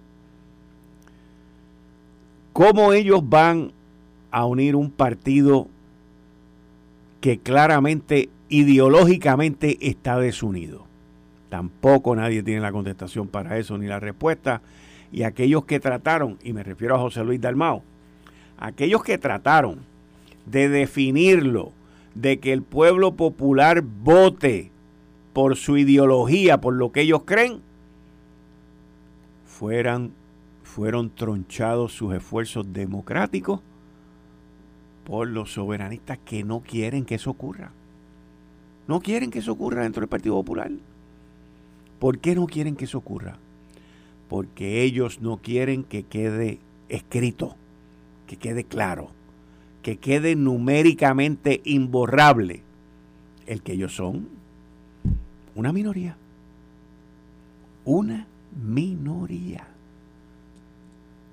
¿Cómo 2.51 2.93
ellos 2.93 3.27
van 3.27 3.71
a 4.31 4.45
unir 4.45 4.75
un 4.75 4.89
partido 4.89 5.67
que 7.21 7.37
claramente 7.37 8.29
ideológicamente 8.49 9.77
está 9.79 10.19
desunido. 10.19 10.85
Tampoco 11.49 12.15
nadie 12.15 12.43
tiene 12.43 12.61
la 12.61 12.71
contestación 12.71 13.27
para 13.27 13.57
eso 13.57 13.77
ni 13.77 13.87
la 13.87 13.99
respuesta. 13.99 14.61
Y 15.13 15.23
aquellos 15.23 15.65
que 15.65 15.79
trataron, 15.79 16.39
y 16.43 16.53
me 16.53 16.63
refiero 16.63 16.95
a 16.95 16.99
José 16.99 17.23
Luis 17.23 17.39
Dalmao, 17.39 17.83
aquellos 18.57 19.03
que 19.03 19.19
trataron 19.19 19.81
de 20.47 20.67
definirlo, 20.67 21.71
de 22.15 22.39
que 22.39 22.51
el 22.51 22.63
pueblo 22.63 23.15
popular 23.15 23.81
vote 23.81 24.71
por 25.31 25.55
su 25.55 25.77
ideología, 25.77 26.59
por 26.59 26.73
lo 26.73 26.91
que 26.91 27.01
ellos 27.01 27.21
creen, 27.25 27.61
fueran, 29.45 30.11
fueron 30.63 31.11
tronchados 31.11 31.93
sus 31.93 32.15
esfuerzos 32.15 32.73
democráticos 32.73 33.61
por 35.05 35.27
los 35.27 35.53
soberanistas 35.53 36.17
que 36.25 36.43
no 36.43 36.61
quieren 36.61 37.05
que 37.05 37.15
eso 37.15 37.29
ocurra. 37.29 37.71
No 38.87 38.99
quieren 38.99 39.29
que 39.29 39.39
eso 39.39 39.51
ocurra 39.51 39.83
dentro 39.83 40.01
del 40.01 40.09
Partido 40.09 40.35
Popular. 40.35 40.71
¿Por 41.99 42.17
qué 42.17 42.33
no 42.33 42.47
quieren 42.47 42.75
que 42.75 42.85
eso 42.85 42.97
ocurra? 42.97 43.37
Porque 44.33 44.81
ellos 44.81 45.21
no 45.21 45.37
quieren 45.37 45.83
que 45.83 46.01
quede 46.01 46.57
escrito, 46.89 47.55
que 48.25 48.35
quede 48.35 48.63
claro, 48.63 49.11
que 49.83 49.97
quede 49.97 50.35
numéricamente 50.35 51.61
imborrable 51.65 52.63
el 53.45 53.61
que 53.61 53.73
ellos 53.73 53.95
son 53.95 54.27
una 55.53 55.71
minoría. 55.71 56.17
Una 57.85 58.25
minoría. 58.59 59.67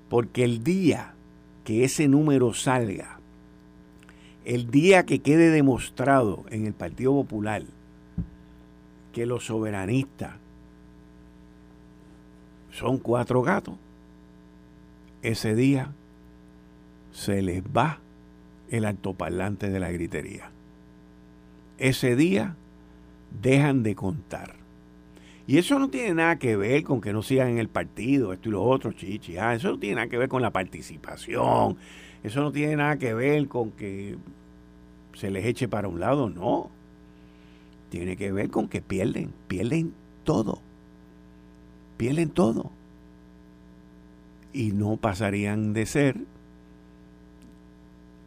Porque 0.07 0.43
el 0.43 0.63
día 0.63 1.15
que 1.63 1.83
ese 1.83 2.07
número 2.07 2.53
salga, 2.53 3.19
el 4.45 4.69
día 4.69 5.07
que 5.07 5.23
quede 5.23 5.49
demostrado 5.49 6.45
en 6.51 6.67
el 6.67 6.73
Partido 6.73 7.13
Popular 7.13 7.63
que 9.11 9.25
los 9.25 9.47
soberanistas 9.47 10.40
son 12.71 12.97
cuatro 12.97 13.41
gatos, 13.41 13.75
ese 15.21 15.55
día 15.55 15.93
se 17.11 17.41
les 17.41 17.63
va 17.63 17.99
el 18.69 18.85
altoparlante 18.85 19.69
de 19.69 19.79
la 19.79 19.91
gritería. 19.91 20.49
Ese 21.77 22.15
día 22.15 22.55
dejan 23.41 23.83
de 23.83 23.95
contar. 23.95 24.55
Y 25.47 25.57
eso 25.57 25.79
no 25.79 25.89
tiene 25.89 26.13
nada 26.13 26.37
que 26.37 26.55
ver 26.55 26.83
con 26.83 27.01
que 27.01 27.11
no 27.11 27.21
sigan 27.23 27.49
en 27.49 27.57
el 27.57 27.67
partido, 27.67 28.31
esto 28.31 28.49
y 28.49 28.51
lo 28.53 28.63
otro, 28.63 28.93
chichi. 28.93 29.37
Ah, 29.37 29.53
eso 29.53 29.71
no 29.71 29.79
tiene 29.79 29.95
nada 29.95 30.07
que 30.07 30.17
ver 30.17 30.29
con 30.29 30.41
la 30.41 30.51
participación. 30.51 31.77
Eso 32.23 32.41
no 32.41 32.51
tiene 32.51 32.77
nada 32.77 32.97
que 32.97 33.13
ver 33.13 33.47
con 33.47 33.71
que 33.71 34.17
se 35.13 35.29
les 35.29 35.45
eche 35.45 35.67
para 35.67 35.87
un 35.87 35.99
lado, 35.99 36.29
no. 36.29 36.69
Tiene 37.89 38.15
que 38.15 38.31
ver 38.31 38.49
con 38.49 38.69
que 38.69 38.81
pierden, 38.81 39.33
pierden 39.47 39.93
todo. 40.23 40.61
Pierden 42.01 42.29
todo. 42.29 42.71
Y 44.53 44.71
no 44.71 44.97
pasarían 44.97 45.73
de 45.73 45.85
ser 45.85 46.17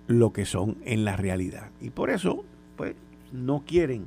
lo 0.06 0.32
que 0.32 0.46
son 0.46 0.76
en 0.84 1.04
la 1.04 1.16
realidad. 1.16 1.72
Y 1.80 1.90
por 1.90 2.10
eso, 2.10 2.44
pues, 2.76 2.94
no 3.32 3.64
quieren, 3.66 4.06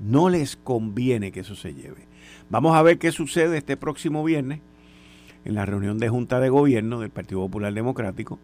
no 0.00 0.28
les 0.28 0.56
conviene 0.56 1.32
que 1.32 1.40
eso 1.40 1.54
se 1.54 1.72
lleve. 1.72 2.08
Vamos 2.50 2.76
a 2.76 2.82
ver 2.82 2.98
qué 2.98 3.10
sucede 3.10 3.56
este 3.56 3.78
próximo 3.78 4.22
viernes 4.22 4.60
en 5.46 5.54
la 5.54 5.64
reunión 5.64 5.96
de 5.96 6.10
Junta 6.10 6.38
de 6.38 6.50
Gobierno 6.50 7.00
del 7.00 7.08
Partido 7.08 7.40
Popular 7.40 7.72
Democrático. 7.72 8.38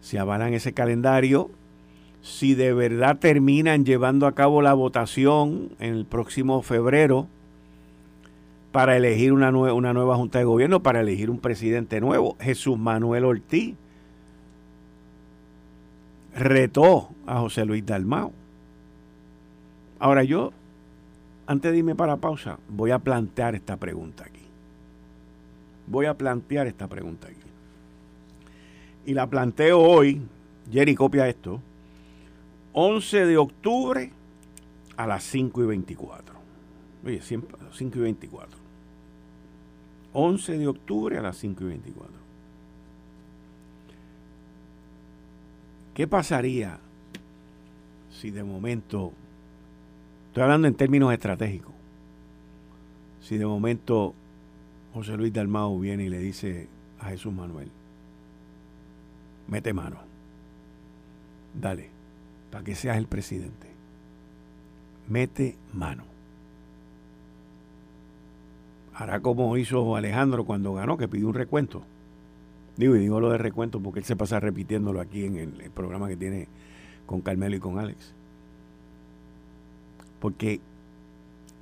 Si 0.00 0.16
avalan 0.16 0.54
ese 0.54 0.74
calendario, 0.74 1.50
si 2.22 2.54
de 2.54 2.72
verdad 2.72 3.18
terminan 3.18 3.84
llevando 3.84 4.28
a 4.28 4.36
cabo 4.36 4.62
la 4.62 4.74
votación 4.74 5.70
en 5.80 5.94
el 5.94 6.06
próximo 6.06 6.62
febrero 6.62 7.26
para 8.72 8.96
elegir 8.96 9.32
una, 9.32 9.50
una 9.50 9.92
nueva 9.92 10.16
Junta 10.16 10.38
de 10.38 10.44
Gobierno, 10.44 10.82
para 10.82 11.00
elegir 11.00 11.30
un 11.30 11.38
presidente 11.38 12.00
nuevo, 12.00 12.36
Jesús 12.40 12.78
Manuel 12.78 13.24
Ortiz 13.24 13.74
retó 16.34 17.10
a 17.26 17.40
José 17.40 17.64
Luis 17.64 17.84
Dalmao. 17.84 18.32
Ahora 19.98 20.22
yo, 20.22 20.52
antes 21.46 21.72
de 21.72 21.78
irme 21.78 21.94
para 21.94 22.16
pausa, 22.16 22.58
voy 22.68 22.90
a 22.90 22.98
plantear 22.98 23.54
esta 23.54 23.76
pregunta 23.76 24.24
aquí. 24.24 24.42
Voy 25.86 26.06
a 26.06 26.14
plantear 26.14 26.66
esta 26.66 26.86
pregunta 26.86 27.26
aquí. 27.26 27.36
Y 29.06 29.14
la 29.14 29.26
planteo 29.26 29.80
hoy, 29.80 30.20
Jerry 30.70 30.94
copia 30.94 31.28
esto, 31.28 31.60
11 32.74 33.26
de 33.26 33.36
octubre 33.38 34.12
a 34.96 35.06
las 35.06 35.24
5 35.24 35.62
y 35.62 35.66
24. 35.66 36.37
Oye, 37.04 37.20
siempre 37.20 37.56
a 37.60 37.64
las 37.64 37.76
5 37.76 37.98
y 37.98 38.00
24. 38.02 38.58
11 40.12 40.58
de 40.58 40.66
octubre 40.66 41.18
a 41.18 41.22
las 41.22 41.36
5 41.36 41.64
y 41.64 41.66
24. 41.66 42.12
¿Qué 45.94 46.06
pasaría 46.06 46.78
si 48.18 48.30
de 48.32 48.42
momento, 48.42 49.12
estoy 50.26 50.42
hablando 50.42 50.66
en 50.66 50.74
términos 50.74 51.12
estratégicos, 51.12 51.74
si 53.20 53.38
de 53.38 53.46
momento 53.46 54.14
José 54.92 55.16
Luis 55.16 55.32
Dalmau 55.32 55.78
viene 55.78 56.04
y 56.04 56.08
le 56.08 56.18
dice 56.18 56.66
a 56.98 57.10
Jesús 57.10 57.32
Manuel, 57.32 57.70
mete 59.46 59.72
mano, 59.72 59.98
dale, 61.54 61.90
para 62.50 62.64
que 62.64 62.74
seas 62.74 62.96
el 62.96 63.06
presidente, 63.06 63.68
mete 65.08 65.56
mano. 65.72 66.07
Hará 68.98 69.20
como 69.20 69.56
hizo 69.56 69.96
Alejandro 69.96 70.44
cuando 70.44 70.74
ganó, 70.74 70.98
que 70.98 71.08
pidió 71.08 71.28
un 71.28 71.34
recuento 71.34 71.84
Digo, 72.78 72.94
y 72.94 73.00
digo 73.00 73.18
lo 73.18 73.30
de 73.30 73.38
recuento 73.38 73.80
porque 73.80 73.98
él 73.98 74.06
se 74.06 74.14
pasa 74.14 74.38
repitiéndolo 74.38 75.00
aquí 75.00 75.24
en 75.24 75.36
el, 75.36 75.70
programa 75.72 76.06
que 76.06 76.16
tiene 76.16 76.46
con 77.06 77.20
Carmelo 77.20 77.56
y 77.56 77.58
con 77.58 77.80
Alex. 77.80 78.12
Porque 80.20 80.60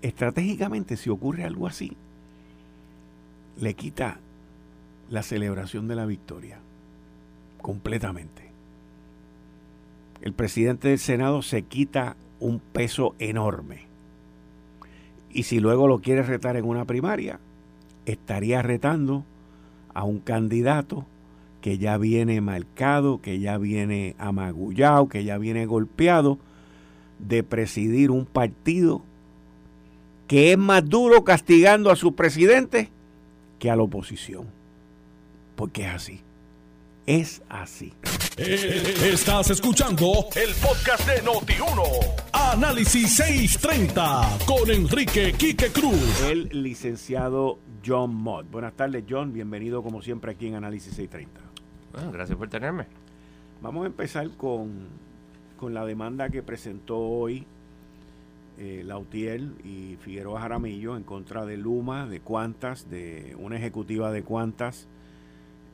estratégicamente 0.03 0.99
si 0.99 1.09
ocurre 1.09 1.45
algo 1.45 1.67
así, 1.67 1.97
le 3.59 3.73
quita 3.73 4.19
la 5.09 5.23
celebración 5.23 5.89
de 5.89 5.95
la 5.95 6.05
victoria 6.05 6.59
completamente. 7.63 8.51
El 10.21 10.35
presidente 10.35 10.89
del 10.89 10.99
Senado 10.99 11.41
se 11.41 11.63
quita 11.63 12.17
un 12.41 12.61
peso 12.61 13.15
enorme. 13.19 13.87
Y 15.37 15.43
si 15.43 15.61
luego 15.61 15.87
lo 15.87 15.99
quiere 15.99 16.23
retar 16.23 16.57
en 16.57 16.65
una 16.65 16.87
primaria, 16.87 17.41
estaría 18.07 18.63
retando 18.63 19.23
a 19.93 20.03
un 20.03 20.19
candidato 20.19 21.05
que 21.61 21.77
ya 21.77 21.99
viene 21.99 22.41
marcado, 22.41 23.21
que 23.21 23.39
ya 23.39 23.59
viene 23.59 24.17
amagullado, 24.19 25.11
que 25.11 25.25
ya 25.25 25.37
viene 25.37 25.67
golpeado 25.67 26.39
de 27.19 27.43
presidir 27.43 28.11
un 28.11 28.25
partido 28.25 29.03
que 30.27 30.53
es 30.53 30.59
más 30.59 30.89
duro 30.89 31.23
castigando 31.23 31.91
a 31.91 31.97
su 31.97 32.15
presidente 32.15 32.89
que 33.59 33.71
a 33.71 33.77
la 33.77 33.83
oposición. 33.83 34.47
Porque 35.55 35.83
es 35.85 35.93
así. 35.93 36.21
Es 37.05 37.43
así. 37.51 37.93
Eh, 38.39 39.11
estás 39.13 39.51
escuchando 39.51 40.29
el 40.35 40.55
podcast 40.55 41.07
de 41.07 41.23
Noti1. 41.23 42.26
Análisis 42.53 43.17
630 43.17 44.39
con 44.47 44.71
Enrique 44.71 45.35
Quique 45.37 45.71
Cruz. 45.73 46.23
El 46.23 46.49
licenciado 46.63 47.59
John 47.85 48.15
Mott. 48.15 48.49
Buenas 48.51 48.75
tardes, 48.75 49.05
John. 49.09 49.33
Bienvenido 49.33 49.83
como 49.83 50.01
siempre 50.01 50.31
aquí 50.31 50.47
en 50.47 50.55
Análisis 50.55 50.95
630. 50.95 51.41
Bueno, 51.93 52.13
gracias 52.13 52.39
por 52.39 52.49
tenerme. 52.49 52.87
Vamos 53.61 53.83
a 53.83 53.87
empezar 53.89 54.31
con, 54.37 54.89
la 55.61 55.85
demanda 55.85 56.31
que 56.31 56.43
presentó 56.43 56.99
hoy 56.99 57.45
eh, 58.59 58.83
Lautier 58.85 59.43
y 59.65 59.97
Figueroa 60.01 60.41
Jaramillo 60.41 60.97
en 60.97 61.03
contra 61.03 61.45
de 61.45 61.57
Luma, 61.57 62.07
de 62.07 62.21
Cuantas, 62.21 62.89
de 62.89 63.37
una 63.41 63.57
ejecutiva 63.57 64.13
de 64.13 64.23
Cuantas, 64.23 64.87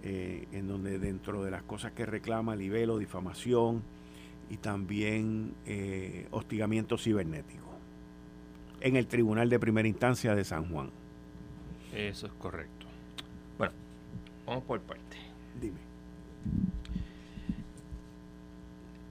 eh, 0.02 0.48
en 0.52 0.68
donde 0.68 0.98
dentro 0.98 1.44
de 1.44 1.50
las 1.50 1.62
cosas 1.62 1.92
que 1.92 2.06
reclama 2.06 2.56
libelo, 2.56 2.96
difamación 2.96 3.82
y 4.50 4.56
también 4.58 5.54
eh, 5.66 6.26
hostigamiento 6.30 6.98
cibernético 6.98 7.72
en 8.80 8.96
el 8.96 9.06
Tribunal 9.06 9.48
de 9.48 9.58
Primera 9.58 9.88
Instancia 9.88 10.34
de 10.34 10.44
San 10.44 10.68
Juan. 10.68 10.90
Eso 11.94 12.26
es 12.26 12.32
correcto. 12.32 12.86
Bueno, 13.56 13.72
vamos 14.46 14.64
por 14.64 14.80
parte. 14.80 15.16
Dime. 15.60 15.78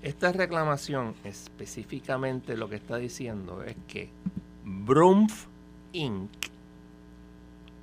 Esta 0.02 0.32
reclamación 0.32 1.14
específicamente 1.24 2.58
lo 2.58 2.68
que 2.68 2.76
está 2.76 2.98
diciendo 2.98 3.64
es 3.64 3.76
que 3.88 4.10
Brumf 4.66 5.46
Inc. 5.94 6.32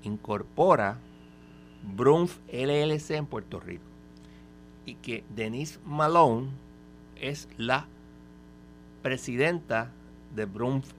incorpora 0.03 0.99
Brumf 1.83 2.39
LLC 2.53 3.13
en 3.13 3.27
Puerto 3.27 3.61
Rico 3.61 3.85
y 4.85 4.95
que 4.97 5.23
Denise 5.35 5.79
Malone 5.85 6.49
es 7.21 7.49
la 7.57 7.87
presidenta 9.03 9.91
de 10.35 10.45
Brumf 10.45 10.93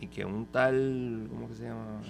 y 0.00 0.06
que 0.06 0.24
un 0.24 0.46
tal, 0.46 1.26
¿cómo 1.28 1.48
que 1.48 1.54
se 1.54 1.64
llama? 1.64 2.00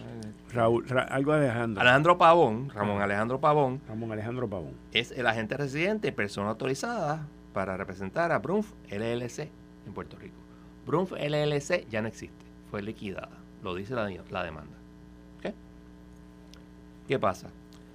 Raúl, 0.53 0.87
algo 1.09 1.33
Alejandro. 1.33 1.81
Alejandro 1.81 2.19
Pavón, 2.19 2.71
Ramón 2.71 3.03
Alejandro 3.03 3.41
Pavón. 3.41 3.81
Ramón 3.89 4.13
Alejandro 4.13 4.49
Pavón. 4.49 4.75
Es 4.93 5.11
el 5.11 5.27
agente 5.27 5.57
residente 5.57 6.09
y 6.09 6.13
persona 6.13 6.51
autorizada 6.51 7.27
para 7.53 7.77
representar 7.77 8.31
a 8.31 8.39
Brunf 8.39 8.71
LLC 8.91 9.51
en 9.87 9.93
Puerto 9.93 10.17
Rico. 10.19 10.37
Brunf 10.87 11.13
LLC 11.13 11.89
ya 11.89 12.01
no 12.01 12.09
existe, 12.09 12.45
fue 12.71 12.81
liquidada, 12.81 13.31
lo 13.63 13.75
dice 13.75 13.95
la, 13.95 14.07
demanda. 14.07 14.77
¿Qué? 15.41 15.53
¿Qué 17.09 17.19
pasa? 17.19 17.49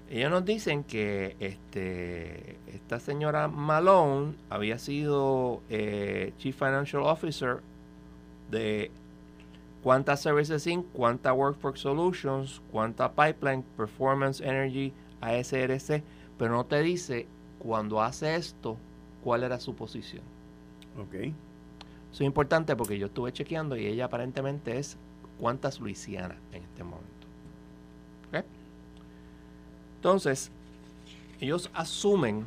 Ellos 0.10 0.30
nos 0.30 0.46
dicen 0.46 0.84
que 0.84 1.36
este, 1.40 2.58
esta 2.68 3.00
señora 3.00 3.48
Malone 3.48 4.36
había 4.50 4.78
sido 4.78 5.62
eh, 5.70 6.34
Chief 6.38 6.56
Financial 6.56 7.02
Officer 7.04 7.62
de 8.52 8.92
cuánta 9.82 10.16
Services 10.16 10.68
Inc., 10.68 10.86
cuánta 10.94 11.34
Workforce 11.34 11.82
Solutions, 11.82 12.62
cuánta 12.72 13.12
Pipeline, 13.12 13.64
Performance 13.76 14.42
Energy, 14.42 14.94
ASRC, 15.22 16.04
pero 16.38 16.56
no 16.56 16.66
te 16.66 16.82
dice 16.82 17.28
cuando 17.58 18.02
hace 18.02 18.36
esto 18.36 18.78
cuál 19.24 19.44
era 19.44 19.60
su 19.60 19.74
posición. 19.74 20.24
Ok. 21.00 21.14
Eso 21.16 21.34
es 22.24 22.28
importante 22.28 22.76
porque 22.76 23.00
yo 23.00 23.08
estuve 23.08 23.34
chequeando 23.34 23.76
y 23.76 23.88
ella 23.88 24.06
aparentemente 24.06 24.78
es 24.78 24.98
cuántas 25.40 25.80
Luisiana 25.80 26.36
en 26.52 26.64
este 26.64 26.84
momento. 26.84 27.15
Entonces, 30.06 30.52
ellos 31.42 31.72
asumen 31.74 32.46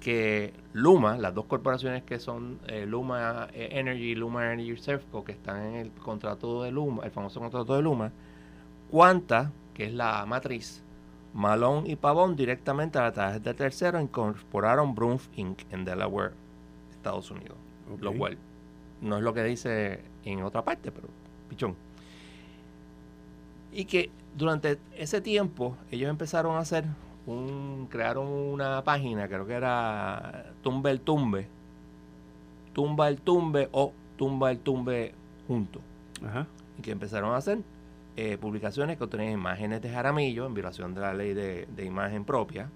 que 0.00 0.52
Luma, 0.72 1.16
las 1.16 1.32
dos 1.32 1.44
corporaciones 1.44 2.02
que 2.02 2.18
son 2.18 2.58
eh, 2.66 2.86
Luma 2.86 3.46
Energy 3.54 4.02
y 4.02 4.14
Luma 4.16 4.52
Energy 4.52 4.76
Serfco, 4.76 5.22
que 5.22 5.30
están 5.30 5.62
en 5.64 5.74
el 5.76 5.90
contrato 5.92 6.64
de 6.64 6.72
Luma, 6.72 7.04
el 7.04 7.12
famoso 7.12 7.38
contrato 7.38 7.76
de 7.76 7.82
Luma, 7.82 8.10
Cuanta, 8.90 9.52
que 9.74 9.84
es 9.84 9.92
la 9.92 10.26
matriz, 10.26 10.82
Malone 11.34 11.88
y 11.88 11.94
Pavón 11.94 12.34
directamente 12.34 12.98
a 12.98 13.02
la 13.02 13.12
través 13.12 13.44
de 13.44 13.54
tercero 13.54 14.00
incorporaron 14.00 14.92
Brunf 14.92 15.28
Inc. 15.36 15.60
en 15.70 15.84
Delaware, 15.84 16.32
Estados 16.90 17.30
Unidos. 17.30 17.58
Lo 18.00 18.12
cual 18.12 18.36
no 19.00 19.18
es 19.18 19.22
lo 19.22 19.32
que 19.32 19.44
dice 19.44 20.00
en 20.24 20.42
otra 20.42 20.64
parte, 20.64 20.90
pero 20.90 21.06
pichón. 21.48 21.76
Y 23.72 23.84
que 23.84 24.10
durante 24.36 24.78
ese 24.96 25.20
tiempo 25.20 25.76
ellos 25.90 26.10
empezaron 26.10 26.56
a 26.56 26.60
hacer 26.60 26.84
un, 27.26 27.86
crearon 27.90 28.26
una 28.26 28.82
página, 28.84 29.28
creo 29.28 29.46
que 29.46 29.54
era 29.54 30.52
Tumba 30.62 30.90
el 30.90 31.00
Tumbe, 31.00 31.48
Tumba 32.72 33.08
el 33.08 33.20
Tumbe 33.20 33.68
o 33.72 33.92
Tumba 34.16 34.50
el 34.50 34.58
Tumbe 34.58 35.14
junto. 35.46 35.80
Y 36.78 36.82
que 36.82 36.92
empezaron 36.92 37.34
a 37.34 37.36
hacer 37.36 37.58
eh, 38.16 38.38
publicaciones 38.38 38.98
que 38.98 39.06
tenían 39.06 39.32
imágenes 39.32 39.82
de 39.82 39.90
Jaramillo 39.90 40.46
en 40.46 40.54
violación 40.54 40.94
de 40.94 41.00
la 41.00 41.14
ley 41.14 41.34
de, 41.34 41.84
imagen 41.84 42.24
propia, 42.24 42.70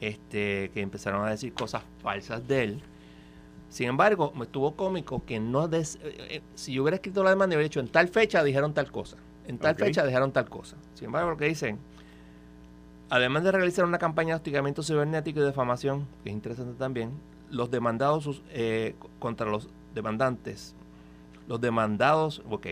este, 0.00 0.70
que 0.72 0.80
empezaron 0.80 1.26
a 1.26 1.30
decir 1.30 1.52
cosas 1.52 1.82
falsas 2.02 2.46
de 2.46 2.64
él. 2.64 2.82
Sin 3.68 3.88
embargo, 3.88 4.32
me 4.34 4.44
estuvo 4.44 4.74
cómico 4.74 5.24
que 5.24 5.38
no... 5.38 5.68
Des, 5.68 5.96
eh, 6.02 6.16
eh, 6.30 6.42
si 6.54 6.72
yo 6.72 6.82
hubiera 6.82 6.96
escrito 6.96 7.22
la 7.22 7.30
demanda, 7.30 7.54
hubiera 7.54 7.68
dicho 7.68 7.80
en 7.80 7.88
tal 7.88 8.08
fecha 8.08 8.42
dijeron 8.42 8.74
tal 8.74 8.90
cosa. 8.90 9.16
En 9.50 9.58
tal 9.58 9.74
fecha 9.74 10.04
dijeron 10.06 10.32
tal 10.32 10.48
cosa. 10.48 10.76
Sin 10.94 11.06
embargo, 11.06 11.30
lo 11.30 11.36
que 11.36 11.46
dicen 11.46 11.78
Además 13.10 13.42
de 13.42 13.50
realizar 13.50 13.84
una 13.84 13.98
campaña 13.98 14.28
de 14.28 14.34
hostigamiento 14.36 14.84
cibernético 14.84 15.40
y 15.40 15.42
defamación, 15.42 16.06
que 16.22 16.30
es 16.30 16.32
interesante 16.32 16.78
también, 16.78 17.10
los 17.50 17.68
demandados 17.68 18.44
eh, 18.50 18.94
contra 19.18 19.50
los 19.50 19.68
demandantes, 19.96 20.76
los 21.48 21.60
demandados, 21.60 22.40
ok, 22.48 22.66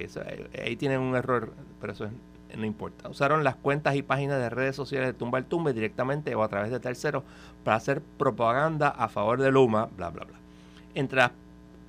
ahí 0.64 0.76
tienen 0.76 1.00
un 1.00 1.16
error, 1.16 1.52
pero 1.80 1.92
eso 1.92 2.08
no 2.56 2.64
importa. 2.64 3.08
Usaron 3.08 3.42
las 3.42 3.56
cuentas 3.56 3.96
y 3.96 4.02
páginas 4.02 4.38
de 4.38 4.48
redes 4.48 4.76
sociales 4.76 5.08
de 5.08 5.14
Tumba 5.14 5.38
el 5.38 5.44
Tumbe 5.44 5.72
directamente 5.72 6.32
o 6.36 6.44
a 6.44 6.48
través 6.48 6.70
de 6.70 6.78
terceros 6.78 7.24
para 7.64 7.76
hacer 7.76 8.00
propaganda 8.00 8.90
a 8.90 9.08
favor 9.08 9.42
de 9.42 9.50
Luma, 9.50 9.88
bla, 9.96 10.10
bla, 10.10 10.24
bla. 10.24 10.38
Entre 10.94 11.18
las 11.18 11.32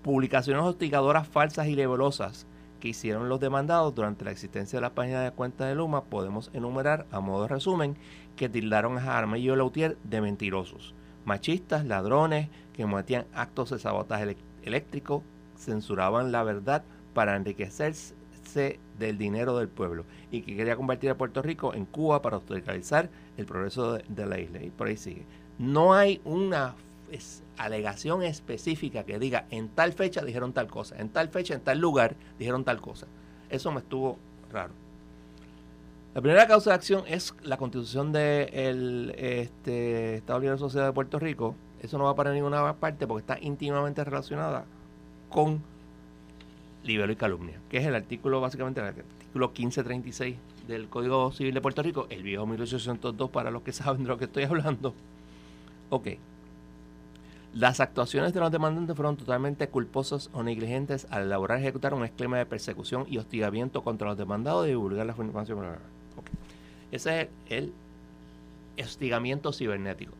publicaciones 0.02 0.63
hostigadoras 0.63 1.28
falsas 1.28 1.67
y 1.67 1.75
lebelosas 1.75 2.47
que 2.80 2.89
hicieron 2.89 3.30
los 3.30 3.39
demandados 3.39 3.94
durante 3.94 4.26
la 4.26 4.32
existencia 4.32 4.78
de 4.78 4.82
la 4.82 4.96
página 4.96 5.22
de 5.22 5.32
cuenta 5.32 5.65
de 5.65 5.76
Luma, 5.76 6.06
podemos 6.06 6.50
enumerar 6.54 7.06
a 7.12 7.20
modo 7.20 7.44
de 7.44 7.50
resumen 7.50 7.98
que 8.36 8.50
tildaron 8.50 8.98
a 8.98 9.02
Jaramillo 9.02 9.56
Lautier 9.56 9.98
de 10.04 10.22
mentirosos, 10.22 10.94
machistas, 11.26 11.86
ladrones, 11.86 12.50
que 12.74 12.84
cometían 12.84 13.26
actos 13.34 13.70
de 13.72 13.80
sabotaje 13.80 14.38
eléctrico, 14.63 15.24
censuraban 15.58 16.32
la 16.32 16.44
verdad 16.44 16.84
para 17.13 17.36
enriquecerse 17.36 18.15
del 18.98 19.18
dinero 19.18 19.58
del 19.58 19.68
pueblo 19.68 20.06
y 20.32 20.42
que 20.42 20.56
quería 20.56 20.76
convertir 20.76 21.10
a 21.10 21.18
Puerto 21.18 21.42
Rico 21.42 21.74
en 21.74 21.86
Cuba 21.86 22.22
para 22.22 22.38
autorizar 22.38 23.10
el 23.38 23.46
progreso 23.46 23.94
de, 23.94 24.26
la 24.26 24.39
isla. 24.39 24.63
Y 24.63 24.70
por 24.70 24.88
ahí 24.88 24.98
sigue. 24.98 25.26
No 25.58 25.94
hay 25.94 26.22
una 26.24 26.76
alegación 27.58 28.24
específica 28.24 29.04
que 29.04 29.19
diga 29.19 29.45
en 29.52 29.69
tal 29.69 29.93
fecha 29.93 30.24
dijeron 30.24 30.54
tal 30.54 30.67
cosa, 30.67 30.98
en 30.98 31.10
tal 31.10 31.30
fecha, 31.30 31.54
en 31.54 31.62
tal 31.62 31.80
lugar 31.80 32.15
dijeron 32.38 32.63
tal 32.63 32.82
cosa. 32.82 33.08
Eso 33.50 33.72
me 33.72 33.80
estuvo 33.80 34.17
raro. 34.52 34.74
La 36.13 36.22
primera 36.22 36.48
causa 36.48 36.72
de 36.72 36.76
acción 36.76 37.04
es 37.08 37.36
la 37.43 37.58
constitución 37.58 38.12
del 38.12 39.13
de 39.15 39.41
este, 39.41 40.15
Estado 40.15 40.39
Libre 40.39 40.58
Sociedad 40.58 40.88
de 40.88 40.93
Puerto 40.93 41.19
Rico. 41.19 41.56
Eso 41.82 41.98
no 41.98 42.06
va 42.06 42.15
para 42.15 42.34
ninguna 42.34 42.74
parte 42.76 43.08
porque 43.08 43.22
está 43.22 43.39
íntimamente 43.39 44.04
relacionada 44.04 44.65
con 45.30 45.62
libelo 46.84 47.13
y 47.13 47.15
calumnia, 47.15 47.60
que 47.69 47.78
es 47.78 47.86
el 47.86 47.95
artículo, 47.95 48.41
básicamente, 48.41 48.82
el 48.82 48.88
artículo 48.88 49.50
1536 49.50 50.36
del 50.67 50.88
Código 50.89 51.32
Civil 51.32 51.54
de 51.54 51.62
Puerto 51.62 51.84
Rico, 51.84 52.08
el 52.10 52.24
viejo 52.24 52.45
1802 52.45 53.30
para 53.30 53.52
los 53.52 53.62
que 53.63 53.72
saben 53.72 54.04
de 54.04 54.10
lo 54.10 54.17
que 54.17 54.26
estoy 54.26 54.43
hablando. 54.43 54.93
Ok. 55.89 56.08
Las 57.54 57.80
actuaciones 57.80 58.34
de 58.34 58.40
los 58.40 58.52
demandantes 58.52 58.96
fueron 58.96 59.18
totalmente 59.18 59.68
culposas 59.70 60.30
o 60.34 60.44
negligentes 60.44 61.08
al 61.10 61.24
elaborar 61.24 61.60
y 61.60 61.64
ejecutar 61.64 61.96
un 61.96 62.06
esquema 62.06 62.38
de 62.38 62.46
persecución 62.46 63.06
y 63.10 63.18
hostigamiento 63.18 63.84
contra 63.84 64.08
los 64.08 64.18
demandados 64.18 64.68
y 64.68 64.70
divulgar 64.70 65.06
la 65.08 65.14
información. 65.18 65.60
Ese 66.92 67.22
es 67.22 67.30
el 67.50 67.74
hostigamiento 68.84 69.52
cibernético. 69.52 70.14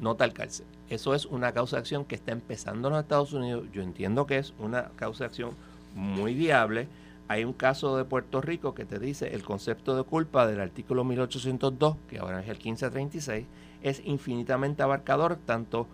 No 0.00 0.14
tal 0.14 0.32
cárcel. 0.32 0.66
Eso 0.88 1.14
es 1.14 1.26
una 1.26 1.52
causa 1.52 1.76
de 1.76 1.80
acción 1.80 2.04
que 2.04 2.14
está 2.14 2.32
empezando 2.32 2.88
en 2.88 2.94
los 2.94 3.02
Estados 3.02 3.32
Unidos. 3.32 3.66
Yo 3.72 3.82
entiendo 3.82 4.26
que 4.26 4.38
es 4.38 4.54
una 4.58 4.90
causa 4.96 5.24
de 5.24 5.28
acción 5.28 5.50
muy 5.94 6.32
viable. 6.34 6.88
Hay 7.26 7.44
un 7.44 7.52
caso 7.52 7.96
de 7.96 8.04
Puerto 8.04 8.40
Rico 8.40 8.72
que 8.74 8.86
te 8.86 8.98
dice 8.98 9.34
el 9.34 9.42
concepto 9.42 9.96
de 9.96 10.04
culpa 10.04 10.46
del 10.46 10.60
artículo 10.60 11.04
1802, 11.04 11.96
que 12.08 12.18
ahora 12.18 12.40
es 12.40 12.48
el 12.48 12.56
1536, 12.56 13.46
es 13.82 14.00
infinitamente 14.06 14.82
abarcador, 14.82 15.36
tanto 15.44 15.86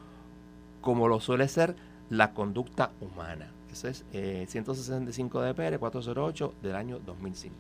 como 0.85 1.09
lo 1.09 1.19
suele 1.19 1.49
ser 1.49 1.75
la 2.11 2.35
conducta 2.35 2.91
humana. 3.01 3.51
Ese 3.73 3.89
es 3.89 4.05
165 4.51 5.41
de 5.41 5.55
PR 5.55 5.79
408 5.79 6.55
del 6.63 6.77
año 6.77 7.01
2005. 7.07 7.57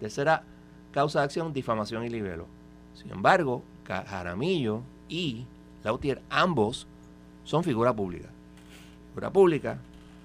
Tercera 0.00 0.42
causa 0.90 1.18
de 1.20 1.26
acción, 1.26 1.52
difamación 1.52 2.04
y 2.04 2.08
libelo. 2.08 2.46
Sin 2.94 3.12
embargo, 3.12 3.62
Jaramillo 3.86 4.80
y 5.10 5.44
Lautier, 5.84 6.22
ambos 6.30 6.86
son 7.44 7.62
figura 7.62 7.92
pública. 7.92 8.30
Figura 9.10 9.30
pública, 9.30 9.78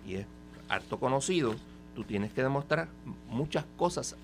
y 0.08 0.15
es 0.15 0.25
harto 0.69 0.97
conocido, 0.97 1.56
tú 1.93 2.06
tienes 2.06 2.32
que 2.32 2.41
demostrar 2.41 2.88
muchas 3.28 3.65
cosas 3.75 4.15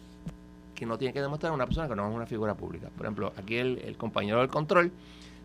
que 0.74 0.86
no 0.86 0.98
tiene 0.98 1.14
que 1.14 1.22
demostrar 1.22 1.52
una 1.52 1.66
persona 1.66 1.90
que 1.90 1.96
no 1.98 2.08
es 2.08 2.16
una 2.16 2.26
figura 2.26 2.54
pública. 2.54 2.88
Por 2.96 3.06
ejemplo, 3.06 3.34
aquí 3.38 3.58
el, 3.58 3.98
compañero 3.98 4.40
del 4.40 4.48
control, 4.48 4.94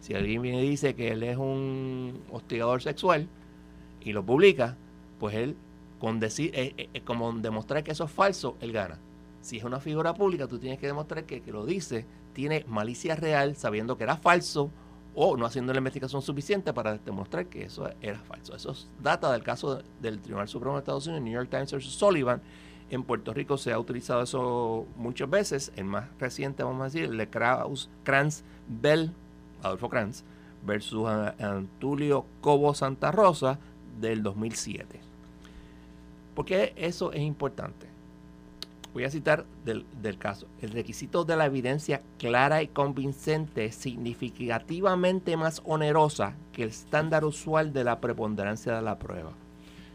si 0.00 0.14
alguien 0.14 0.42
viene 0.42 0.64
y 0.64 0.70
dice 0.70 0.94
que 0.94 1.12
él 1.12 1.22
es 1.22 1.36
un 1.36 2.22
hostigador 2.30 2.82
sexual 2.82 3.28
y 4.00 4.12
lo 4.12 4.24
publica, 4.24 4.76
pues 5.18 5.34
él, 5.34 5.56
eh, 6.02 6.74
eh, 6.76 6.88
eh, 6.94 7.00
como 7.02 7.32
demostrar 7.32 7.84
que 7.84 7.92
eso 7.92 8.04
es 8.04 8.10
falso, 8.10 8.56
él 8.60 8.72
gana 8.72 8.98
si 9.40 9.56
es 9.56 9.64
una 9.64 9.80
figura 9.80 10.14
pública, 10.14 10.46
tú 10.46 10.58
tienes 10.58 10.78
que 10.78 10.86
demostrar 10.86 11.24
que 11.24 11.40
que 11.40 11.52
lo 11.52 11.64
dice 11.64 12.04
tiene 12.32 12.64
malicia 12.68 13.16
real, 13.16 13.56
sabiendo 13.56 13.96
que 13.96 14.04
era 14.04 14.16
falso 14.16 14.70
o 15.14 15.36
no 15.36 15.46
haciendo 15.46 15.72
la 15.72 15.78
investigación 15.78 16.22
suficiente 16.22 16.72
para 16.72 16.96
demostrar 16.98 17.46
que 17.46 17.64
eso 17.64 17.90
era 18.00 18.18
falso. 18.20 18.54
Eso 18.54 18.70
es 18.70 18.88
data 19.02 19.32
del 19.32 19.42
caso 19.42 19.82
del 20.00 20.20
Tribunal 20.20 20.48
Supremo 20.48 20.76
de 20.76 20.80
Estados 20.80 21.06
Unidos, 21.06 21.24
New 21.24 21.32
York 21.32 21.50
Times 21.50 21.72
versus 21.72 21.92
Sullivan. 21.92 22.40
En 22.88 23.02
Puerto 23.02 23.34
Rico 23.34 23.56
se 23.56 23.72
ha 23.72 23.78
utilizado 23.78 24.22
eso 24.22 24.86
muchas 24.96 25.28
veces. 25.28 25.72
El 25.76 25.84
más 25.84 26.08
reciente, 26.18 26.62
vamos 26.62 26.82
a 26.82 26.84
decir, 26.84 27.04
el 27.04 27.16
de 27.18 27.28
Kranz 27.28 28.44
Bell, 28.68 29.12
Adolfo 29.62 29.88
Kranz, 29.88 30.24
versus 30.64 31.08
Antulio 31.38 32.26
Cobo 32.40 32.74
Santa 32.74 33.10
Rosa 33.12 33.58
del 34.00 34.22
2007. 34.22 35.00
¿Por 36.34 36.44
qué 36.44 36.72
eso 36.76 37.12
es 37.12 37.20
importante? 37.20 37.86
Voy 38.92 39.04
a 39.04 39.10
citar 39.10 39.44
del, 39.64 39.84
caso. 40.18 40.46
El 40.60 40.70
requisito 40.70 41.24
de 41.24 41.36
la 41.36 41.46
evidencia 41.46 42.02
clara 42.18 42.62
y 42.62 42.66
convincente 42.68 43.66
es 43.66 43.76
significativamente 43.76 45.36
más 45.36 45.62
onerosa 45.64 46.34
que 46.52 46.64
el 46.64 46.70
estándar 46.70 47.24
usual 47.24 47.72
de 47.72 47.84
la 47.84 48.00
preponderancia 48.00 48.74
de 48.74 48.82
la 48.82 48.98
prueba. 48.98 49.30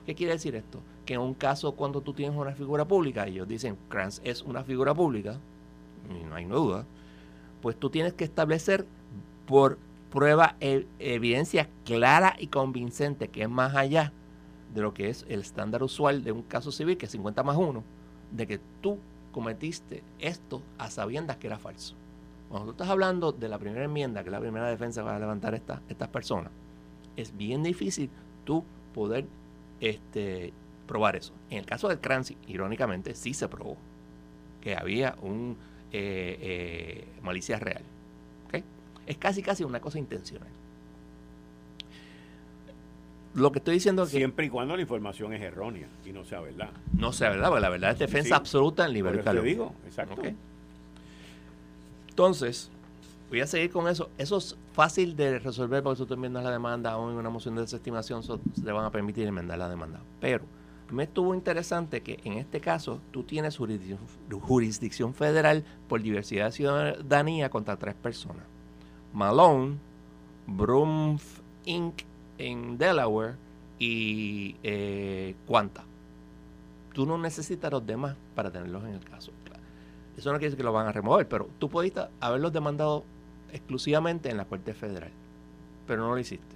¿Qué 0.06 0.16
quiere 0.16 0.34
decir 0.34 0.56
esto? 0.56 0.80
Que 1.06 1.16
en 1.16 1.22
un 1.22 1.34
caso 1.34 1.74
cuando 1.74 2.02
tú 2.02 2.14
tienes 2.14 2.38
una 2.38 2.54
figura 2.54 2.86
pública, 2.86 3.28
ellos 3.28 3.48
dicen 3.48 3.78
Kranz 3.90 4.22
es 4.24 4.44
una 4.44 4.64
figura 4.64 4.94
pública, 4.94 5.40
no 6.30 6.36
hay 6.36 6.46
duda, 6.46 6.86
pues 7.62 7.76
tú 7.78 7.90
tienes 7.90 8.14
que 8.14 8.24
establecer 8.24 8.86
por 9.48 9.78
prueba 10.12 10.56
e, 10.60 10.88
evidencia 11.00 11.70
clara 11.84 12.36
y 12.40 12.48
convincente, 12.48 13.28
que 13.28 13.44
es 13.44 13.50
más 13.50 13.76
allá 13.76 14.14
de 14.74 14.82
lo 14.82 14.94
que 14.94 15.10
es 15.10 15.26
el 15.30 15.42
estándar 15.42 15.84
usual 15.84 16.24
de 16.24 16.32
un 16.32 16.42
caso 16.42 16.72
civil, 16.72 16.98
que 16.98 17.06
es 17.06 17.12
50 17.12 17.44
más 17.44 17.58
1 17.58 17.84
de 18.32 18.48
que 18.48 18.60
tú 18.82 18.98
cometiste 19.32 20.04
esto 20.20 20.62
a 20.78 20.90
sabiendas 20.90 21.38
que 21.38 21.48
era 21.48 21.60
falso. 21.60 21.96
Cuando 22.50 22.68
tú 22.68 22.72
estás 22.72 22.90
hablando 22.90 23.32
de 23.32 23.50
la 23.50 23.58
primera 23.58 23.86
enmienda, 23.86 24.24
que 24.24 24.30
es 24.30 24.34
la 24.34 24.40
primera 24.40 24.68
defensa 24.68 25.02
que 25.02 25.06
van 25.06 25.16
a 25.16 25.20
levantar 25.20 25.54
estas 25.54 26.08
personas, 26.10 26.52
es 27.16 27.36
bien 27.36 27.64
difícil 27.64 28.10
tú 28.44 28.64
poder 28.94 29.26
este, 29.80 30.54
probar 30.88 31.16
eso. 31.16 31.34
En 31.50 31.60
el 31.60 31.66
caso 31.66 31.88
del 31.88 32.00
Crancy, 32.00 32.38
irónicamente, 32.48 33.16
sí 33.16 33.34
se 33.34 33.48
probó 33.48 33.78
que 34.62 34.76
había 34.76 35.16
un 35.22 35.58
eh, 35.92 36.38
eh, 36.42 37.08
malicia 37.22 37.60
real. 37.60 37.84
Es 39.06 39.18
casi 39.18 39.42
casi 39.42 39.64
una 39.64 39.80
cosa 39.80 40.00
intencional. 40.00 40.50
lo 43.36 43.52
que 43.52 43.60
estoy 43.60 43.76
diciendo 43.76 44.04
es 44.04 44.12
que... 44.12 44.18
Siempre 44.18 44.46
y 44.46 44.50
cuando 44.50 44.76
la 44.76 44.82
información 44.82 45.34
es 45.34 45.42
errónea 45.42 45.88
y 46.06 46.12
no 46.12 46.24
sea 46.24 46.40
verdad. 46.40 46.70
No 46.94 47.12
sea 47.12 47.30
verdad, 47.30 47.50
porque 47.50 47.62
la 47.62 47.70
verdad 47.70 47.92
es 47.92 48.00
defensa 48.00 48.38
absoluta 48.38 48.86
en 48.86 48.94
libertad. 48.94 49.34
Te 49.34 49.42
digo, 49.42 49.74
exacto. 49.86 50.22
Entonces, 52.10 52.72
voy 53.30 53.42
a 53.42 53.48
seguir 53.48 53.72
con 53.72 53.90
eso. 53.90 54.10
Eso 54.18 54.38
es 54.38 54.56
fácil 54.74 55.18
de 55.18 55.40
resolver 55.40 55.84
porque 55.84 56.06
tú 56.06 56.14
enmiendas 56.14 56.46
la 56.46 56.52
demanda 56.52 56.98
o 56.98 57.12
en 57.12 57.18
una 57.18 57.30
moción 57.30 57.56
de 57.56 57.62
desestimación 57.62 58.24
se 58.24 58.40
le 58.64 58.72
van 58.72 58.86
a 58.86 58.90
permitir 58.90 59.28
enmendar 59.28 59.60
la 59.60 59.68
demanda. 59.68 60.00
Pero 60.22 60.46
me 60.90 61.04
estuvo 61.04 61.36
interesante 61.36 62.02
que 62.02 62.22
en 62.24 62.34
este 62.34 62.62
caso 62.62 63.02
tú 63.12 63.24
tienes 63.24 63.58
jurisdicción, 63.58 64.00
jurisdicción 64.40 65.14
federal 65.14 65.66
por 65.90 66.02
diversidad 66.02 66.46
de 66.46 66.52
ciudadanía 66.54 67.50
contra 67.50 67.76
tres 67.76 67.96
personas. 67.96 68.55
Malone, 69.16 69.78
Brumf 70.46 71.40
Inc. 71.66 72.04
en 72.38 72.78
Delaware 72.78 73.36
y 73.80 74.58
eh, 74.62 75.36
Quanta. 75.48 75.84
Tú 76.94 77.06
no 77.06 77.18
necesitas 77.18 77.72
los 77.72 77.86
demás 77.86 78.16
para 78.36 78.52
tenerlos 78.52 78.84
en 78.84 78.94
el 78.94 79.04
caso. 79.04 79.32
Eso 80.18 80.32
no 80.32 80.38
quiere 80.38 80.48
decir 80.48 80.58
que 80.58 80.64
lo 80.64 80.72
van 80.72 80.88
a 80.88 80.92
remover, 80.92 81.28
pero 81.28 81.50
tú 81.60 81.70
pudiste 81.70 82.02
haberlos 82.22 82.54
demandado 82.54 83.04
exclusivamente 83.52 84.30
en 84.30 84.38
la 84.38 84.46
Corte 84.46 84.74
Federal, 84.74 85.12
pero 85.88 86.04
no 86.04 86.10
lo 86.12 86.20
hiciste. 86.20 86.56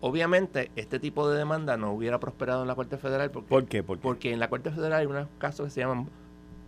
Obviamente, 0.00 0.70
este 0.76 0.98
tipo 0.98 1.28
de 1.28 1.36
demanda 1.36 1.76
no 1.76 1.92
hubiera 1.92 2.20
prosperado 2.20 2.62
en 2.62 2.68
la 2.68 2.74
Corte 2.74 2.96
Federal 2.96 3.30
porque, 3.30 3.48
¿Por 3.48 3.66
qué? 3.66 3.82
porque 3.82 4.32
en 4.32 4.38
la 4.38 4.48
Corte 4.48 4.70
Federal 4.70 5.00
hay 5.00 5.06
unos 5.06 5.28
casos 5.38 5.66
que 5.66 5.70
se 5.70 5.80
llaman 5.80 6.08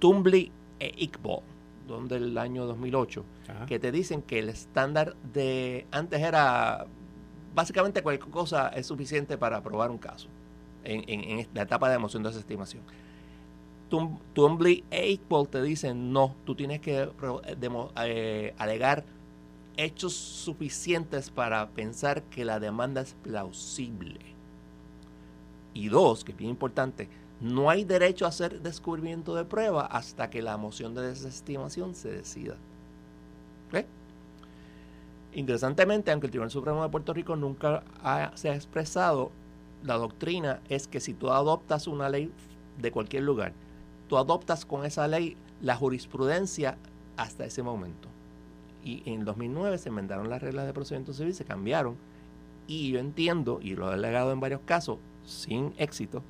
Tumbly 0.01 0.51
e 0.81 0.93
Iqbal, 0.97 1.41
donde 1.95 2.17
el 2.17 2.39
año 2.39 2.67
2008, 2.67 3.25
que 3.67 3.79
te 3.79 3.93
dicen 3.93 4.23
que 4.23 4.39
el 4.39 4.49
estándar 4.49 5.17
de 5.33 5.87
antes 5.91 6.21
era 6.21 6.87
básicamente 7.55 8.03
cualquier 8.03 8.31
cosa 8.31 8.69
es 8.69 8.87
suficiente 8.87 9.37
para 9.37 9.59
aprobar 9.59 9.91
un 9.91 9.99
caso 9.99 10.29
en, 10.85 11.05
en, 11.09 11.47
la 11.55 11.63
etapa 11.63 11.91
de 11.91 11.99
moción 11.99 12.23
de 12.23 12.31
desestimación. 12.31 12.83
Tumbly 14.35 14.85
e 14.91 15.11
Iqbal 15.11 15.49
te 15.49 15.61
dicen 15.63 16.13
no, 16.13 16.37
tú 16.45 16.55
tienes 16.55 16.81
que 16.81 17.11
eh, 18.05 18.55
alegar 18.57 19.05
hechos 19.77 20.15
suficientes 20.15 21.31
para 21.31 21.69
pensar 21.71 22.23
que 22.25 22.45
la 22.45 22.61
demanda 22.61 23.01
es 23.01 23.15
plausible. 23.15 24.21
Y 25.75 25.89
dos, 25.89 26.25
que 26.25 26.33
es 26.33 26.39
bien 26.39 26.51
importante, 26.51 27.09
no 27.41 27.71
hay 27.71 27.85
derecho 27.85 28.27
a 28.27 28.29
hacer 28.29 28.61
descubrimiento 28.61 29.35
de 29.35 29.45
prueba 29.45 29.87
hasta 29.87 30.29
que 30.31 30.43
la 30.43 30.57
moción 30.57 30.95
de 30.95 31.03
desestimación 31.03 31.95
se 31.95 32.11
decida. 32.11 32.57
Interesantemente, 35.33 36.11
aunque 36.11 36.27
el 36.27 36.33
Tribunal 36.33 36.51
Supremo 36.51 36.83
de 36.83 36.89
Puerto 36.89 37.15
Rico 37.15 37.37
nunca 37.37 37.85
se 38.35 38.51
ha 38.51 38.55
expresado, 38.55 39.31
la 39.85 39.97
doctrina 39.97 40.61
es 40.69 40.89
que 40.89 40.99
si 40.99 41.15
tú 41.15 41.31
adoptas 41.31 41.87
una 41.87 42.09
ley 42.09 42.33
de 42.79 42.91
cualquier 42.91 43.23
lugar, 43.23 43.53
tú 44.09 44.19
adoptas 44.19 44.67
con 44.67 44.85
esa 44.85 45.07
ley 45.07 45.37
la 45.63 45.77
jurisprudencia 45.77 46.79
hasta 47.17 47.45
ese 47.45 47.63
momento. 47.63 48.09
Y 48.83 49.03
en 49.09 49.25
2009 49.25 49.79
se 49.79 49.91
enmendaron 49.91 50.31
las 50.31 50.43
reglas 50.43 50.67
de 50.67 50.73
procedimiento 50.73 51.13
civil, 51.13 51.33
se 51.33 51.45
cambiaron. 51.45 51.97
Y 52.67 52.91
yo 52.91 52.99
entiendo, 52.99 53.61
y 53.63 53.77
lo 53.77 53.89
he 53.89 53.95
alegado 53.95 54.33
en 54.33 54.41
varios 54.41 54.63
casos, 54.63 54.99
sin 55.25 55.75
éxito, 55.77 56.25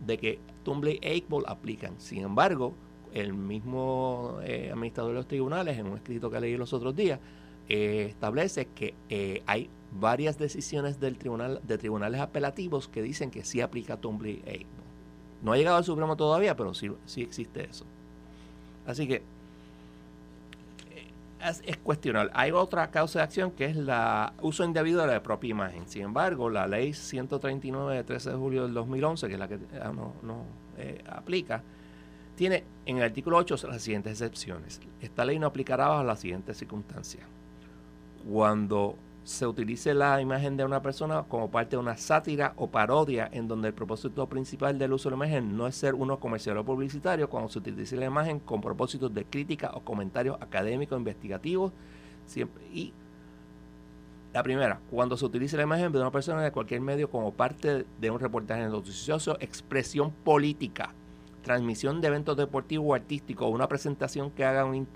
de 0.00 0.18
que 0.18 0.38
Tumblr 0.62 0.90
y 0.90 1.00
Iqbal 1.02 1.44
aplican. 1.46 2.00
Sin 2.00 2.22
embargo, 2.22 2.74
el 3.12 3.32
mismo 3.32 4.38
eh, 4.42 4.70
administrador 4.72 5.12
de 5.12 5.18
los 5.18 5.28
tribunales, 5.28 5.78
en 5.78 5.86
un 5.86 5.96
escrito 5.96 6.30
que 6.30 6.40
leí 6.40 6.56
los 6.56 6.72
otros 6.72 6.94
días, 6.96 7.20
eh, 7.68 8.06
establece 8.10 8.66
que 8.66 8.94
eh, 9.08 9.42
hay 9.46 9.70
varias 9.92 10.38
decisiones 10.38 11.00
del 11.00 11.16
tribunal, 11.16 11.60
de 11.62 11.78
tribunales 11.78 12.20
apelativos 12.20 12.88
que 12.88 13.02
dicen 13.02 13.30
que 13.30 13.44
sí 13.44 13.60
aplica 13.60 13.96
Tumblr 13.96 14.28
y 14.28 14.42
Iqbal. 14.46 14.84
No 15.42 15.52
ha 15.52 15.56
llegado 15.56 15.76
al 15.76 15.84
Supremo 15.84 16.16
todavía, 16.16 16.56
pero 16.56 16.74
sí, 16.74 16.90
sí 17.04 17.22
existe 17.22 17.68
eso. 17.70 17.84
Así 18.86 19.06
que 19.06 19.22
es, 21.40 21.76
cuestionable. 21.78 22.30
Hay 22.34 22.50
otra 22.50 22.90
causa 22.90 23.20
de 23.20 23.24
acción 23.24 23.50
que 23.50 23.66
es 23.66 23.76
la 23.76 24.32
uso 24.40 24.64
indebido 24.64 25.02
de 25.02 25.08
la 25.08 25.22
propia 25.22 25.50
imagen. 25.50 25.88
Sin 25.88 26.02
embargo, 26.02 26.50
la 26.50 26.66
ley 26.66 26.92
139 26.92 27.96
de 27.96 28.04
13 28.04 28.30
de 28.30 28.36
julio 28.36 28.62
del 28.64 28.74
2011, 28.74 29.26
que 29.28 29.32
es 29.34 29.38
la 29.38 29.48
que 29.48 29.58
ah, 29.82 29.92
no, 29.92 30.44
eh, 30.78 31.02
aplica, 31.08 31.62
tiene 32.36 32.64
en 32.86 32.98
el 32.98 33.04
artículo 33.04 33.36
8 33.36 33.56
las 33.68 33.82
siguientes 33.82 34.12
excepciones. 34.12 34.80
Esta 35.00 35.24
ley 35.24 35.38
no 35.38 35.46
aplicará 35.46 35.88
bajo 35.88 36.04
las 36.04 36.20
siguientes 36.20 36.56
circunstancias. 36.56 37.26
Cuando 38.28 38.96
se 39.24 39.46
utilice 39.46 39.94
la 39.94 40.20
imagen 40.20 40.56
de 40.56 40.64
una 40.64 40.82
persona 40.82 41.22
como 41.22 41.50
parte 41.50 41.76
de 41.76 41.82
una 41.82 41.96
sátira 41.96 42.52
o 42.56 42.68
parodia 42.68 43.28
en 43.32 43.48
donde 43.48 43.68
el 43.68 43.74
propósito 43.74 44.28
principal 44.28 44.78
del 44.78 44.92
uso 44.92 45.08
de 45.08 45.16
la 45.16 45.24
imagen 45.24 45.56
no 45.56 45.66
es 45.66 45.74
ser 45.74 45.94
uno 45.94 46.20
comercial 46.20 46.58
o 46.58 46.64
publicitario, 46.64 47.30
cuando 47.30 47.48
se 47.48 47.58
utilice 47.58 47.96
la 47.96 48.04
imagen 48.04 48.38
con 48.38 48.60
propósitos 48.60 49.12
de 49.14 49.24
crítica 49.24 49.70
o 49.74 49.80
comentarios 49.80 50.36
académicos, 50.40 50.98
investigativos, 50.98 51.72
y 52.72 52.92
la 54.34 54.42
primera, 54.42 54.80
cuando 54.90 55.16
se 55.16 55.24
utilice 55.24 55.56
la 55.56 55.62
imagen 55.62 55.90
de 55.92 56.00
una 56.00 56.10
persona 56.10 56.42
de 56.42 56.52
cualquier 56.52 56.80
medio 56.80 57.08
como 57.08 57.32
parte 57.32 57.86
de 58.00 58.10
un 58.10 58.20
reportaje 58.20 58.66
noticioso, 58.66 59.38
expresión 59.40 60.10
política, 60.10 60.92
transmisión 61.42 62.00
de 62.00 62.08
eventos 62.08 62.36
deportivos 62.36 62.86
o 62.88 62.94
artísticos, 62.94 63.50
una 63.50 63.68
presentación 63.68 64.30
que 64.30 64.44
haga 64.44 64.64
un 64.64 64.86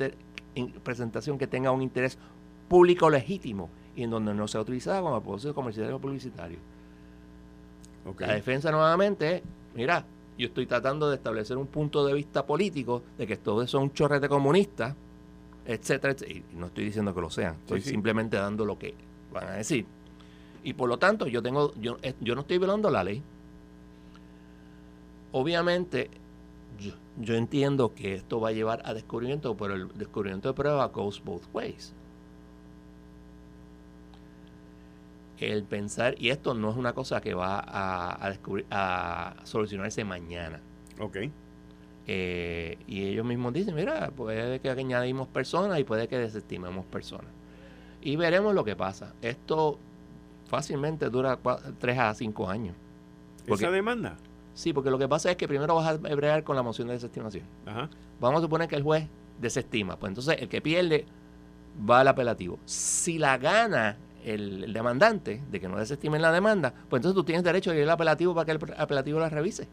presentación 0.83 1.39
que 1.39 1.47
tenga 1.47 1.71
un 1.71 1.83
interés 1.83 2.19
público 2.69 3.09
legítimo 3.09 3.71
y 3.99 4.05
en 4.05 4.11
donde 4.11 4.33
no 4.33 4.47
sea 4.47 4.61
utilizada 4.61 5.01
como 5.01 5.21
propósito 5.21 5.53
comercial 5.53 5.93
o 5.93 5.99
publicitario. 5.99 6.59
La 8.21 8.33
defensa 8.33 8.71
nuevamente, 8.71 9.43
mira, 9.75 10.05
yo 10.39 10.47
estoy 10.47 10.67
tratando 10.67 11.11
de 11.11 11.17
establecer 11.17 11.57
un 11.57 11.67
punto 11.67 12.07
de 12.07 12.15
vista 12.15 12.47
político 12.47 13.03
de 13.19 13.27
que 13.27 13.37
todos 13.37 13.69
son 13.69 13.93
chorretes 13.93 14.29
comunistas, 14.29 14.95
etcétera, 15.67 16.13
etcétera. 16.13 16.33
Y 16.33 16.57
no 16.57 16.67
estoy 16.67 16.85
diciendo 16.85 17.13
que 17.13 17.21
lo 17.21 17.29
sean, 17.29 17.57
estoy 17.57 17.81
simplemente 17.81 18.37
dando 18.37 18.65
lo 18.65 18.79
que 18.79 18.95
van 19.33 19.49
a 19.49 19.53
decir. 19.55 19.85
Y 20.63 20.75
por 20.75 20.89
lo 20.89 20.97
tanto, 21.01 21.27
yo 21.27 21.43
tengo, 21.43 21.75
yo, 21.75 21.97
yo 22.21 22.37
no 22.37 22.43
estoy 22.43 22.59
violando 22.59 22.91
la 22.91 23.03
ley. 23.03 23.21
Obviamente, 25.33 26.09
yo, 26.79 26.93
yo, 27.19 27.35
entiendo 27.35 27.93
que 27.95 28.15
esto 28.15 28.41
va 28.41 28.51
a 28.51 28.53
llevar 28.53 28.81
a 28.85 28.95
descubrimiento, 28.95 29.57
pero 29.57 29.75
el 29.75 29.89
descubrimiento 29.99 30.51
de 30.51 30.55
prueba 30.55 30.87
goes 30.87 31.21
both 31.23 31.43
ways. 31.53 31.93
El 35.41 35.65
pensar, 35.65 36.15
y 36.19 36.31
esto 36.31 36.55
no 36.55 36.71
es 36.71 36.77
una 36.77 36.93
cosa 36.93 37.21
que 37.21 37.35
va 37.35 37.59
a, 37.61 38.25
a, 38.25 38.31
descubrir, 38.31 38.67
a 38.71 39.35
solucionarse 39.45 40.05
mañana. 40.05 40.61
Ok. 41.01 41.17
Eh, 42.11 42.79
y 42.87 43.05
ellos 43.05 43.27
mismos 43.27 43.53
dicen, 43.53 43.75
mira, 43.75 44.11
puede 44.11 44.61
que 44.61 44.71
añadimos 44.71 45.29
personas 45.29 45.79
y 45.79 45.85
puede 45.85 46.09
que 46.09 46.19
desestimemos 46.19 46.87
personas. 46.87 47.31
Y 48.01 48.17
veremos 48.17 48.55
lo 48.55 48.65
que 48.65 48.75
pasa. 48.75 49.15
Esto 49.21 49.79
fácilmente 50.47 51.11
dura 51.11 51.39
3 51.79 51.99
a 51.99 52.15
5 52.15 52.49
años. 52.49 52.75
¿Esa 53.47 53.71
demanda? 53.71 54.17
Sí, 54.55 54.73
porque 54.73 54.91
lo 54.91 54.99
que 54.99 55.07
pasa 55.07 55.31
es 55.31 55.37
que 55.37 55.47
primero 55.47 55.75
vas 55.75 55.87
a 55.87 55.97
bregar 55.97 56.45
con 56.45 56.57
la 56.57 56.63
moción 56.63 56.89
de 56.89 56.95
desestimación. 56.95 57.45
Ajá. 57.67 57.91
Vamos 58.21 58.39
a 58.39 58.43
suponer 58.43 58.69
que 58.69 58.77
el 58.77 58.83
juez 58.83 59.07
desestima. 59.39 59.99
Pues 59.99 60.11
entonces 60.11 60.37
el 60.41 60.49
que 60.49 60.63
pierde 60.63 61.05
va 61.89 62.01
al 62.01 62.09
apelativo. 62.09 62.59
Si 62.65 63.19
la 63.19 63.37
gana 63.37 63.99
el, 64.35 64.73
demandante 64.73 65.43
de 65.51 65.61
que 65.61 65.69
no 65.69 65.79
desestimen 65.79 66.23
la 66.23 66.33
demanda, 66.33 66.73
pues 66.89 67.01
entonces 67.01 67.15
tú 67.15 67.25
tienes 67.25 67.45
derecho 67.45 67.71
a 67.71 67.75
ir 67.75 67.83
al 67.83 67.91
apelativo 67.91 68.35
para 68.35 68.45
que 68.45 68.53
el 68.53 68.75
apelativo 68.77 69.21
la 69.21 69.29
revise. 69.29 69.69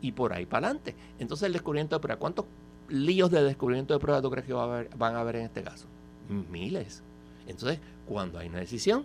Y 0.00 0.12
por 0.12 0.32
ahí 0.32 0.46
para 0.46 0.66
adelante. 0.66 0.94
Entonces 1.18 1.46
el 1.46 1.52
descubrimiento 1.52 1.96
de 1.96 2.00
prueba, 2.00 2.18
¿cuántos 2.18 2.46
líos 2.88 3.30
de 3.30 3.42
descubrimiento 3.42 3.94
de 3.94 4.00
prueba 4.00 4.20
tú 4.20 4.30
crees 4.30 4.46
que 4.46 4.52
va 4.52 4.62
a 4.62 4.64
haber, 4.64 4.96
van 4.96 5.14
a 5.14 5.20
haber 5.20 5.36
en 5.36 5.42
este 5.44 5.62
caso? 5.62 5.86
Miles. 6.28 7.02
Entonces, 7.46 7.78
cuando 8.06 8.38
hay 8.38 8.48
una 8.48 8.58
decisión 8.58 9.04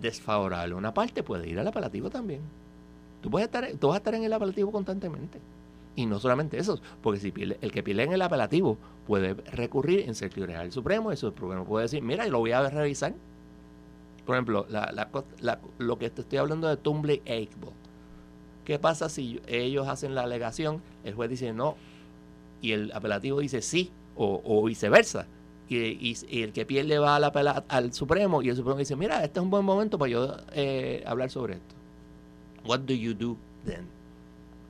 desfavorable 0.00 0.74
a 0.74 0.76
una 0.76 0.92
parte, 0.92 1.22
puede 1.22 1.48
ir 1.48 1.58
al 1.58 1.68
apelativo 1.68 2.10
también. 2.10 2.40
Tú, 3.22 3.30
puedes 3.30 3.46
estar, 3.46 3.66
tú 3.78 3.88
vas 3.88 3.94
a 3.94 3.98
estar 3.98 4.14
en 4.14 4.24
el 4.24 4.32
apelativo 4.32 4.72
constantemente. 4.72 5.40
Y 5.96 6.06
no 6.06 6.18
solamente 6.18 6.58
eso, 6.58 6.80
porque 7.02 7.20
si 7.20 7.32
el 7.38 7.72
que 7.72 7.82
pierde 7.82 8.02
en 8.02 8.12
el 8.12 8.22
apelativo 8.22 8.78
puede 9.06 9.34
recurrir 9.34 10.00
en 10.00 10.14
Secretaría 10.14 10.60
del 10.60 10.72
Supremo, 10.72 11.10
y 11.10 11.12
el 11.12 11.18
Supremo 11.18 11.64
puede 11.64 11.84
decir, 11.84 12.02
mira, 12.02 12.26
lo 12.26 12.38
voy 12.38 12.52
a 12.52 12.68
revisar. 12.68 13.14
Por 14.24 14.36
ejemplo, 14.36 14.66
lo 15.78 15.98
que 15.98 16.10
te 16.10 16.22
estoy 16.22 16.38
hablando 16.38 16.68
de 16.68 16.76
Tumblr 16.76 17.20
e 17.24 17.48
¿Qué 18.64 18.78
pasa 18.78 19.10
si 19.10 19.40
ellos 19.46 19.86
hacen 19.88 20.14
la 20.14 20.22
alegación, 20.22 20.80
el 21.04 21.14
juez 21.14 21.28
dice 21.28 21.52
no, 21.52 21.76
y 22.62 22.72
el 22.72 22.92
apelativo 22.92 23.40
dice 23.40 23.60
sí, 23.60 23.90
o, 24.16 24.64
viceversa? 24.64 25.26
Y, 25.68 26.16
el 26.42 26.52
que 26.52 26.64
pierde 26.64 26.98
va 26.98 27.16
al, 27.16 27.64
al 27.68 27.92
Supremo 27.92 28.42
y 28.42 28.48
el 28.48 28.56
Supremo 28.56 28.78
dice, 28.78 28.96
mira, 28.96 29.22
este 29.22 29.38
es 29.38 29.42
un 29.42 29.50
buen 29.50 29.64
momento 29.64 29.98
para 29.98 30.10
yo 30.10 30.36
eh, 30.52 31.02
hablar 31.06 31.30
sobre 31.30 31.54
esto. 31.54 31.74
What 32.64 32.80
do 32.80 32.94
you 32.94 33.12
do 33.12 33.36
then? 33.66 33.86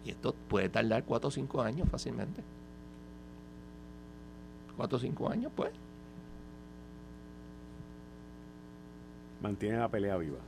Y 0.05 0.11
esto 0.11 0.35
puede 0.49 0.69
tardar 0.69 1.05
cuatro 1.05 1.29
o 1.29 1.31
cinco 1.31 1.63
años 1.63 1.89
fácilmente. 1.89 2.43
Cuatro 4.77 4.97
o 4.99 5.01
cinco 5.01 5.29
años, 5.31 5.53
pues. 5.55 5.71
Mantiene 9.41 9.79
la 9.79 9.89
pelea 9.89 10.17
viva. 10.17 10.39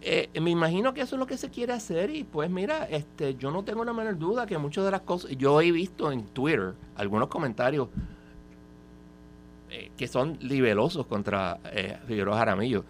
eh, 0.00 0.30
me 0.40 0.50
imagino 0.50 0.94
que 0.94 1.00
eso 1.02 1.16
es 1.16 1.20
lo 1.20 1.26
que 1.26 1.36
se 1.36 1.50
quiere 1.50 1.72
hacer 1.72 2.10
y 2.10 2.24
pues 2.24 2.48
mira, 2.50 2.84
este, 2.84 3.34
yo 3.34 3.50
no 3.50 3.64
tengo 3.64 3.84
la 3.84 3.92
menor 3.92 4.16
duda 4.18 4.46
que 4.46 4.56
muchas 4.58 4.84
de 4.84 4.90
las 4.92 5.00
cosas, 5.02 5.32
yo 5.36 5.60
he 5.60 5.72
visto 5.72 6.10
en 6.12 6.24
Twitter 6.28 6.74
algunos 6.96 7.28
comentarios 7.28 7.88
eh, 9.70 9.90
que 9.96 10.06
son 10.08 10.38
libelosos 10.40 11.06
contra 11.06 11.58
eh, 11.64 11.98
Figueroa 12.06 12.38
Jaramillo. 12.38 12.84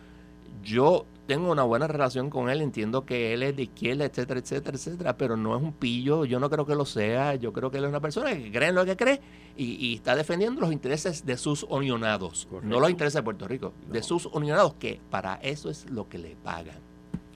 Yo 0.62 1.06
tengo 1.28 1.52
una 1.52 1.62
buena 1.62 1.86
relación 1.86 2.30
con 2.30 2.48
él, 2.48 2.62
entiendo 2.62 3.04
que 3.04 3.34
él 3.34 3.42
es 3.42 3.54
de 3.54 3.64
izquierda, 3.64 4.06
etcétera, 4.06 4.40
etcétera, 4.40 4.78
etcétera, 4.78 5.16
pero 5.18 5.36
no 5.36 5.54
es 5.54 5.62
un 5.62 5.74
pillo, 5.74 6.24
yo 6.24 6.40
no 6.40 6.48
creo 6.48 6.64
que 6.64 6.74
lo 6.74 6.86
sea, 6.86 7.34
yo 7.34 7.52
creo 7.52 7.70
que 7.70 7.76
él 7.76 7.84
es 7.84 7.90
una 7.90 8.00
persona 8.00 8.32
que 8.34 8.50
cree 8.50 8.70
en 8.70 8.74
lo 8.74 8.86
que 8.86 8.96
cree 8.96 9.20
y, 9.54 9.94
está 9.94 10.16
defendiendo 10.16 10.62
los 10.62 10.72
intereses 10.72 11.26
de 11.26 11.36
sus 11.36 11.64
unionados, 11.64 12.48
no 12.62 12.80
los 12.80 12.88
intereses 12.88 13.16
de 13.16 13.22
Puerto 13.22 13.46
Rico, 13.46 13.74
de 13.90 14.02
sus 14.02 14.24
unionados, 14.24 14.72
que 14.76 15.02
para 15.10 15.34
eso 15.34 15.68
es 15.68 15.90
lo 15.90 16.08
que 16.08 16.16
le 16.16 16.34
pagan. 16.36 16.78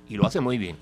Y 0.08 0.16
lo 0.16 0.24
hace 0.24 0.40
muy 0.40 0.56
bien. 0.56 0.76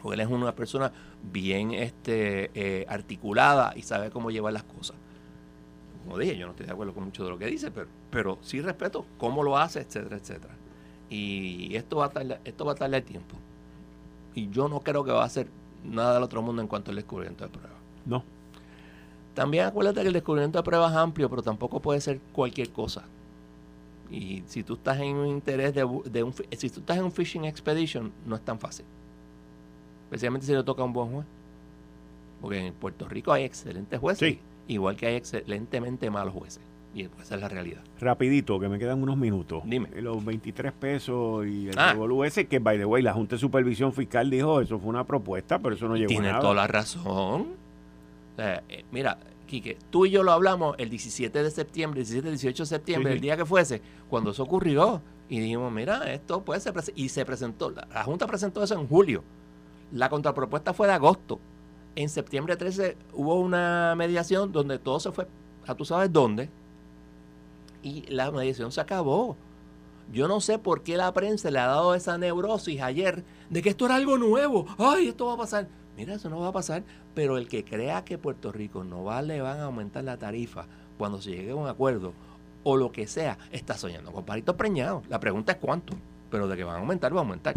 Porque 0.00 0.14
él 0.14 0.20
es 0.20 0.28
una 0.28 0.54
persona 0.54 0.90
bien 1.22 1.72
este, 1.72 2.50
eh, 2.54 2.86
articulada 2.88 3.74
y 3.76 3.82
sabe 3.82 4.10
cómo 4.10 4.30
llevar 4.30 4.54
las 4.54 4.64
cosas 4.64 4.96
como 6.04 6.16
dije, 6.16 6.38
yo 6.38 6.46
no 6.46 6.52
estoy 6.52 6.64
de 6.64 6.72
acuerdo 6.72 6.94
con 6.94 7.04
mucho 7.04 7.24
de 7.24 7.28
lo 7.28 7.38
que 7.38 7.44
dice, 7.44 7.70
pero, 7.70 7.88
pero 8.10 8.38
sí 8.40 8.62
respeto 8.62 9.04
cómo 9.18 9.42
lo 9.42 9.58
hace, 9.58 9.80
etcétera, 9.80 10.16
etcétera. 10.16 10.54
Y 11.10 11.74
esto 11.74 11.96
va 11.96 12.06
a 12.06 12.10
tardar, 12.10 12.40
esto 12.44 12.64
va 12.64 12.72
a 12.72 12.74
tardar 12.74 13.02
tiempo. 13.02 13.36
Y 14.34 14.48
yo 14.50 14.68
no 14.68 14.80
creo 14.80 15.04
que 15.04 15.12
va 15.12 15.24
a 15.24 15.28
ser 15.28 15.48
nada 15.84 16.14
del 16.14 16.22
otro 16.22 16.42
mundo 16.42 16.62
en 16.62 16.68
cuanto 16.68 16.90
al 16.90 16.96
descubrimiento 16.96 17.44
de 17.44 17.50
pruebas. 17.50 17.78
No. 18.04 18.22
También 19.34 19.66
acuérdate 19.66 20.02
que 20.02 20.08
el 20.08 20.12
descubrimiento 20.12 20.58
de 20.58 20.62
pruebas 20.64 20.92
es 20.92 20.98
amplio, 20.98 21.30
pero 21.30 21.42
tampoco 21.42 21.80
puede 21.80 22.00
ser 22.00 22.20
cualquier 22.32 22.70
cosa. 22.70 23.04
Y 24.10 24.42
si 24.46 24.62
tú 24.62 24.74
estás 24.74 24.98
en 25.00 25.16
un 25.16 25.26
interés 25.28 25.74
de, 25.74 25.84
un 25.84 26.02
si 26.56 26.70
tú 26.70 26.80
estás 26.80 26.96
en 26.96 27.04
un 27.04 27.12
fishing 27.12 27.44
expedition, 27.44 28.12
no 28.26 28.36
es 28.36 28.42
tan 28.42 28.58
fácil. 28.58 28.84
Especialmente 30.06 30.46
si 30.46 30.54
le 30.54 30.62
toca 30.62 30.82
a 30.82 30.84
un 30.84 30.92
buen 30.92 31.10
juez. 31.12 31.26
Porque 32.40 32.66
en 32.66 32.74
Puerto 32.74 33.08
Rico 33.08 33.32
hay 33.32 33.44
excelentes 33.44 33.98
jueces. 33.98 34.28
Sí 34.28 34.40
igual 34.68 34.96
que 34.96 35.06
hay 35.06 35.16
excelentemente 35.16 36.08
malos 36.10 36.34
jueces. 36.34 36.62
Y 36.94 37.02
esa 37.02 37.34
es 37.34 37.40
la 37.40 37.48
realidad. 37.48 37.82
Rapidito, 38.00 38.58
que 38.58 38.68
me 38.68 38.78
quedan 38.78 39.02
unos 39.02 39.16
minutos. 39.16 39.62
Dime. 39.66 39.88
Los 40.00 40.24
23 40.24 40.72
pesos 40.72 41.46
y 41.46 41.68
el 41.68 41.78
ah. 41.78 41.94
que, 42.48 42.58
by 42.58 42.78
the 42.78 42.84
way, 42.84 43.02
la 43.02 43.12
Junta 43.12 43.36
de 43.36 43.40
Supervisión 43.40 43.92
Fiscal 43.92 44.30
dijo, 44.30 44.60
eso 44.60 44.78
fue 44.78 44.88
una 44.88 45.04
propuesta, 45.04 45.58
pero 45.58 45.74
eso 45.74 45.86
no 45.86 45.96
llegó 45.96 46.10
a 46.10 46.14
nada. 46.14 46.22
Tiene 46.22 46.40
toda 46.40 46.54
la 46.54 46.66
razón. 46.66 47.48
Eh, 48.38 48.84
mira, 48.90 49.18
Quique, 49.46 49.78
tú 49.90 50.06
y 50.06 50.10
yo 50.10 50.22
lo 50.22 50.32
hablamos 50.32 50.76
el 50.78 50.90
17 50.90 51.42
de 51.42 51.50
septiembre, 51.50 52.00
17, 52.00 52.28
18 52.28 52.62
de 52.62 52.66
septiembre, 52.66 53.12
el 53.12 53.20
día 53.20 53.36
que 53.36 53.44
fuese, 53.44 53.82
cuando 54.08 54.30
eso 54.30 54.42
ocurrió. 54.42 55.02
Y 55.28 55.40
dijimos, 55.40 55.70
mira, 55.70 56.10
esto 56.12 56.42
puede 56.42 56.60
ser... 56.60 56.74
Y 56.94 57.10
se 57.10 57.24
presentó, 57.26 57.70
la 57.70 58.02
Junta 58.04 58.26
presentó 58.26 58.62
eso 58.62 58.74
en 58.74 58.86
julio. 58.88 59.22
La 59.92 60.08
contrapropuesta 60.08 60.72
fue 60.72 60.86
de 60.86 60.94
agosto 60.94 61.38
en 61.98 62.08
septiembre 62.08 62.56
13 62.56 62.96
hubo 63.14 63.40
una 63.40 63.94
mediación 63.96 64.52
donde 64.52 64.78
todo 64.78 65.00
se 65.00 65.10
fue 65.10 65.26
a 65.66 65.74
tú 65.74 65.84
sabes 65.84 66.12
dónde 66.12 66.48
y 67.82 68.02
la 68.08 68.30
mediación 68.30 68.72
se 68.72 68.80
acabó. 68.80 69.36
Yo 70.12 70.26
no 70.26 70.40
sé 70.40 70.58
por 70.58 70.82
qué 70.82 70.96
la 70.96 71.12
prensa 71.12 71.50
le 71.50 71.58
ha 71.58 71.66
dado 71.66 71.94
esa 71.94 72.16
neurosis 72.16 72.80
ayer 72.80 73.24
de 73.50 73.62
que 73.62 73.70
esto 73.70 73.86
era 73.86 73.96
algo 73.96 74.16
nuevo. 74.16 74.66
Ay, 74.78 75.08
esto 75.08 75.26
va 75.26 75.34
a 75.34 75.38
pasar. 75.38 75.68
Mira, 75.96 76.14
eso 76.14 76.30
no 76.30 76.40
va 76.40 76.48
a 76.48 76.52
pasar. 76.52 76.82
Pero 77.14 77.36
el 77.36 77.48
que 77.48 77.64
crea 77.64 78.04
que 78.04 78.16
Puerto 78.16 78.52
Rico 78.52 78.84
no 78.84 79.04
va, 79.04 79.20
le 79.20 79.40
van 79.40 79.58
a 79.60 79.64
aumentar 79.64 80.04
la 80.04 80.16
tarifa 80.16 80.66
cuando 80.96 81.20
se 81.20 81.32
llegue 81.32 81.50
a 81.50 81.56
un 81.56 81.68
acuerdo 81.68 82.12
o 82.64 82.76
lo 82.76 82.90
que 82.90 83.06
sea, 83.06 83.38
está 83.52 83.74
soñando 83.74 84.12
con 84.12 84.24
palitos 84.24 84.56
preñados. 84.56 85.06
La 85.08 85.20
pregunta 85.20 85.52
es 85.52 85.58
cuánto. 85.58 85.94
Pero 86.30 86.48
de 86.48 86.56
que 86.56 86.64
van 86.64 86.76
a 86.76 86.78
aumentar, 86.80 87.12
va 87.12 87.18
a 87.18 87.22
aumentar. 87.22 87.54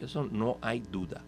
Eso 0.00 0.28
no 0.30 0.58
hay 0.60 0.80
duda 0.80 1.22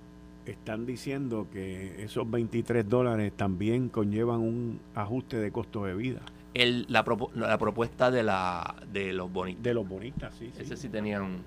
están 0.47 0.87
diciendo 0.87 1.47
que 1.53 2.03
esos 2.05 2.31
23 2.31 2.88
dólares 2.88 3.33
también 3.37 3.88
conllevan 3.88 4.40
un 4.40 4.81
ajuste 4.95 5.38
de 5.38 5.51
costo 5.51 5.85
de 5.85 5.95
vida. 5.95 6.21
El, 6.55 6.87
la, 6.88 7.05
la, 7.35 7.59
propuesta 7.59 8.11
de 8.11 8.23
la 8.23 8.77
de 8.93 9.12
los 9.12 9.33
bonistas. 9.33 9.64
De 9.64 9.75
los 9.75 9.88
bonistas, 9.88 10.35
sí. 10.38 10.51
Ese 10.59 10.77
sí, 10.77 10.88
tenía 10.88 11.21
un 11.21 11.43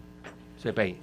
CPI. 0.62 0.98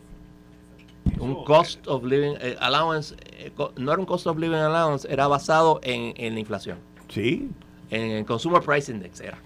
un 1.18 1.44
cost 1.44 1.86
of 1.88 2.04
living 2.04 2.34
eh, 2.40 2.56
allowance, 2.60 3.14
eh, 3.38 3.50
no 3.76 3.92
era 3.92 4.00
un 4.00 4.06
cost 4.06 4.26
of 4.26 4.38
living 4.38 4.56
allowance, 4.56 5.10
era 5.10 5.26
basado 5.26 5.80
en, 5.82 6.12
en 6.16 6.34
la 6.34 6.40
inflación. 6.40 6.78
Sí. 7.08 7.50
En 7.90 8.10
el 8.10 8.24
Consumer 8.24 8.62
Price 8.62 8.92
Index 8.92 9.20
era. 9.20 9.38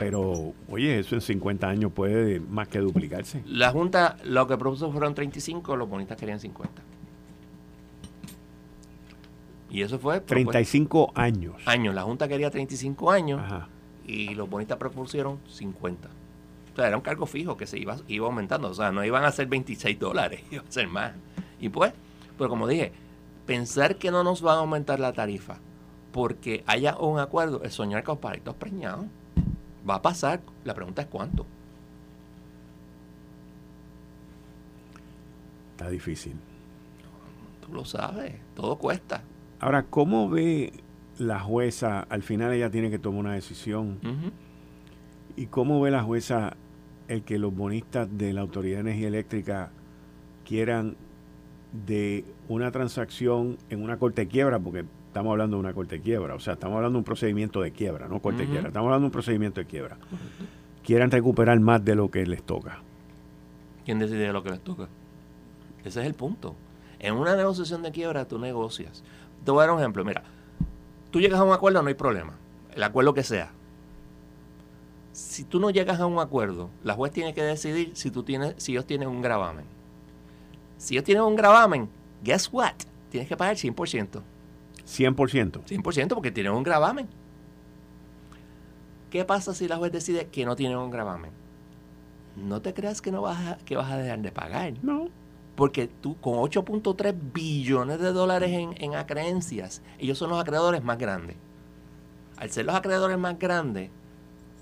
Pero, 0.00 0.54
oye, 0.70 0.98
eso 0.98 1.14
en 1.14 1.20
50 1.20 1.68
años 1.68 1.92
puede 1.92 2.40
más 2.40 2.68
que 2.68 2.78
duplicarse. 2.78 3.42
La 3.46 3.70
Junta 3.70 4.16
lo 4.24 4.46
que 4.46 4.56
propuso 4.56 4.90
fueron 4.90 5.14
35, 5.14 5.76
los 5.76 5.90
bonistas 5.90 6.16
querían 6.16 6.40
50. 6.40 6.82
Y 9.70 9.82
eso 9.82 9.98
fue... 9.98 10.20
35 10.20 11.12
años. 11.14 11.54
Años. 11.64 11.94
La 11.94 12.02
Junta 12.02 12.28
quería 12.28 12.50
35 12.50 13.10
años 13.10 13.40
y 14.04 14.34
los 14.34 14.50
bonistas 14.50 14.76
propusieron 14.78 15.38
50. 15.48 16.08
O 16.72 16.76
sea, 16.76 16.88
era 16.88 16.96
un 16.96 17.02
cargo 17.02 17.26
fijo 17.26 17.56
que 17.56 17.66
se 17.66 17.78
iba, 17.78 17.96
iba 18.08 18.26
aumentando. 18.26 18.68
O 18.68 18.74
sea, 18.74 18.90
no 18.90 19.04
iban 19.04 19.24
a 19.24 19.30
ser 19.30 19.46
26 19.46 19.98
dólares, 19.98 20.42
iban 20.50 20.66
a 20.66 20.70
ser 20.72 20.88
más. 20.88 21.12
Y 21.60 21.68
pues, 21.68 21.92
pero 22.36 22.50
como 22.50 22.66
dije, 22.66 22.92
pensar 23.46 23.96
que 23.96 24.10
no 24.10 24.24
nos 24.24 24.44
va 24.44 24.54
a 24.54 24.58
aumentar 24.58 24.98
la 24.98 25.12
tarifa 25.12 25.58
porque 26.12 26.64
haya 26.66 26.96
un 26.98 27.18
acuerdo 27.18 27.62
es 27.62 27.74
soñar 27.74 28.02
con 28.02 28.18
palitos 28.18 28.54
preñados. 28.56 29.06
Va 29.88 29.96
a 29.96 30.02
pasar. 30.02 30.40
La 30.64 30.74
pregunta 30.74 31.02
es 31.02 31.08
cuánto. 31.08 31.46
Está 35.72 35.88
difícil. 35.88 36.34
Tú 37.64 37.72
lo 37.72 37.84
sabes, 37.84 38.34
todo 38.54 38.76
cuesta. 38.76 39.22
Ahora, 39.60 39.84
¿cómo 39.84 40.30
ve 40.30 40.72
la 41.18 41.38
jueza? 41.38 42.00
Al 42.08 42.22
final 42.22 42.52
ella 42.52 42.70
tiene 42.70 42.90
que 42.90 42.98
tomar 42.98 43.20
una 43.20 43.34
decisión. 43.34 43.98
¿Y 45.36 45.46
cómo 45.46 45.80
ve 45.80 45.90
la 45.90 46.02
jueza 46.02 46.56
el 47.08 47.22
que 47.22 47.38
los 47.38 47.54
bonistas 47.54 48.08
de 48.16 48.32
la 48.32 48.40
Autoridad 48.40 48.76
de 48.76 48.80
Energía 48.80 49.08
Eléctrica 49.08 49.70
quieran 50.46 50.96
de 51.86 52.24
una 52.48 52.70
transacción 52.70 53.58
en 53.68 53.82
una 53.82 53.98
corte 53.98 54.22
de 54.22 54.28
quiebra? 54.28 54.58
Porque 54.58 54.84
estamos 55.08 55.30
hablando 55.30 55.58
de 55.58 55.60
una 55.60 55.74
corte 55.74 55.96
de 55.96 56.02
quiebra. 56.02 56.34
O 56.34 56.40
sea, 56.40 56.54
estamos 56.54 56.76
hablando 56.76 56.96
de 56.96 57.00
un 57.00 57.04
procedimiento 57.04 57.60
de 57.60 57.72
quiebra, 57.72 58.08
no 58.08 58.20
corte 58.20 58.42
de 58.42 58.48
quiebra. 58.48 58.68
Estamos 58.68 58.86
hablando 58.86 59.04
de 59.04 59.08
un 59.08 59.12
procedimiento 59.12 59.60
de 59.60 59.66
quiebra. 59.66 59.98
Quieran 60.82 61.10
recuperar 61.10 61.60
más 61.60 61.84
de 61.84 61.94
lo 61.94 62.10
que 62.10 62.24
les 62.24 62.42
toca. 62.42 62.80
¿Quién 63.84 63.98
decide 63.98 64.32
lo 64.32 64.42
que 64.42 64.50
les 64.50 64.60
toca? 64.60 64.88
Ese 65.84 66.00
es 66.00 66.06
el 66.06 66.14
punto. 66.14 66.54
En 66.98 67.14
una 67.14 67.36
negociación 67.36 67.82
de 67.82 67.92
quiebra 67.92 68.26
tú 68.26 68.38
negocias. 68.38 69.02
Te 69.44 69.50
voy 69.50 69.62
a 69.62 69.66
dar 69.66 69.74
un 69.74 69.80
ejemplo. 69.80 70.04
Mira, 70.04 70.22
tú 71.10 71.20
llegas 71.20 71.40
a 71.40 71.44
un 71.44 71.52
acuerdo, 71.52 71.82
no 71.82 71.88
hay 71.88 71.94
problema. 71.94 72.34
El 72.74 72.82
acuerdo 72.82 73.14
que 73.14 73.22
sea. 73.22 73.50
Si 75.12 75.44
tú 75.44 75.58
no 75.60 75.70
llegas 75.70 76.00
a 76.00 76.06
un 76.06 76.18
acuerdo, 76.18 76.70
la 76.84 76.94
juez 76.94 77.12
tiene 77.12 77.34
que 77.34 77.42
decidir 77.42 77.92
si, 77.94 78.10
tú 78.10 78.22
tienes, 78.22 78.54
si 78.58 78.72
ellos 78.72 78.86
tienen 78.86 79.08
un 79.08 79.22
gravamen. 79.22 79.64
Si 80.78 80.94
ellos 80.94 81.04
tienen 81.04 81.24
un 81.24 81.36
gravamen, 81.36 81.88
guess 82.22 82.48
what? 82.52 82.74
Tienes 83.10 83.28
que 83.28 83.36
pagar 83.36 83.56
100%. 83.56 84.22
100%. 84.86 85.64
100% 85.64 86.08
porque 86.08 86.30
tienen 86.30 86.52
un 86.52 86.62
gravamen. 86.62 87.08
¿Qué 89.10 89.24
pasa 89.24 89.54
si 89.54 89.66
la 89.66 89.76
juez 89.76 89.90
decide 89.90 90.28
que 90.28 90.44
no 90.44 90.54
tienen 90.54 90.78
un 90.78 90.90
gravamen? 90.90 91.32
No 92.36 92.62
te 92.62 92.72
creas 92.72 93.02
que 93.02 93.10
no 93.10 93.22
vas 93.22 93.62
que 93.64 93.76
vas 93.76 93.90
a 93.90 93.96
dejar 93.96 94.20
de 94.20 94.30
pagar. 94.30 94.74
No. 94.82 95.08
Porque 95.60 95.88
tú 95.88 96.18
con 96.22 96.36
8.3 96.36 97.14
billones 97.34 98.00
de 98.00 98.12
dólares 98.14 98.50
en, 98.50 98.72
en 98.82 98.94
acreencias, 98.94 99.82
ellos 99.98 100.16
son 100.16 100.30
los 100.30 100.40
acreedores 100.40 100.82
más 100.82 100.96
grandes. 100.96 101.36
Al 102.38 102.50
ser 102.50 102.64
los 102.64 102.74
acreedores 102.74 103.18
más 103.18 103.38
grandes, 103.38 103.90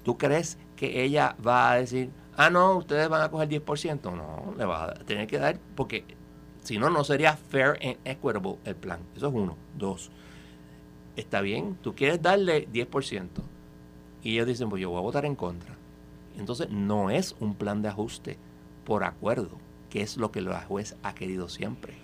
¿tú 0.03 0.19
crees 0.19 0.59
que 0.75 1.05
ella 1.05 1.37
va 1.47 1.71
a 1.71 1.77
decir, 1.77 2.11
ah, 2.37 2.51
no, 2.51 2.79
ustedes 2.79 3.09
van 3.09 3.23
a 3.23 3.31
coger 3.31 3.49
10%? 3.49 4.13
No, 4.13 4.53
le 4.59 4.65
va 4.65 4.87
a 4.87 4.95
tener 4.95 5.29
que 5.29 5.39
dar, 5.39 5.61
porque 5.77 6.05
si 6.65 6.79
no, 6.79 6.91
no 6.91 7.05
sería 7.05 7.37
fair 7.37 7.79
and 7.81 7.99
equitable 8.05 8.57
el 8.65 8.75
plan. 8.75 8.99
Eso 9.15 9.29
es 9.29 9.35
uno. 9.35 9.57
Dos, 9.77 10.11
está 11.15 11.43
bien, 11.43 11.79
tú 11.81 11.95
quieres 11.95 12.21
darle 12.21 12.69
10%. 12.73 13.29
Y 14.25 14.33
ellos 14.35 14.49
dicen, 14.49 14.69
pues 14.69 14.83
yo 14.83 14.91
voy 14.91 14.99
a 14.99 15.03
votar 15.03 15.27
en 15.27 15.37
contra. 15.37 15.77
Entonces, 16.37 16.71
no 16.71 17.09
es 17.09 17.37
un 17.39 17.55
plan 17.55 17.83
de 17.83 17.89
ajuste 17.89 18.37
por 18.85 19.05
acuerdo 19.05 19.68
que 19.91 20.03
es 20.03 20.17
lo 20.17 20.31
que 20.31 20.41
la 20.41 20.63
juez 20.63 20.97
ha 21.03 21.15
querido 21.15 21.49
siempre. 21.49 21.95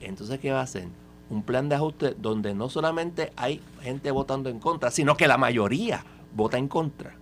Entonces, 0.00 0.38
¿qué 0.40 0.52
va 0.52 0.60
a 0.60 0.64
hacer? 0.64 0.88
Un 1.30 1.42
plan 1.42 1.68
de 1.68 1.76
ajuste 1.76 2.14
donde 2.18 2.54
no 2.54 2.68
solamente 2.68 3.32
hay 3.36 3.60
gente 3.80 4.10
votando 4.10 4.50
en 4.50 4.58
contra, 4.58 4.90
sino 4.90 5.16
que 5.16 5.26
la 5.26 5.38
mayoría 5.38 6.04
vota 6.34 6.58
en 6.58 6.68
contra. 6.68 7.16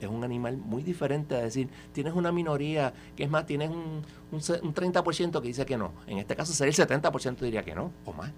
Es 0.00 0.08
un 0.08 0.22
animal 0.22 0.58
muy 0.58 0.82
diferente 0.82 1.34
a 1.34 1.38
decir, 1.38 1.68
tienes 1.92 2.12
una 2.12 2.30
minoría, 2.30 2.92
que 3.16 3.24
es 3.24 3.30
más, 3.30 3.46
tienes 3.46 3.70
un, 3.70 4.02
un, 4.30 4.40
30% 4.40 5.40
que 5.40 5.48
dice 5.48 5.64
que 5.64 5.78
no. 5.78 5.92
En 6.06 6.18
este 6.18 6.36
caso 6.36 6.52
sería 6.52 6.70
el 6.70 6.88
70% 7.02 7.38
diría 7.38 7.62
que 7.62 7.74
no, 7.74 7.90
o 8.04 8.12
más. 8.12 8.32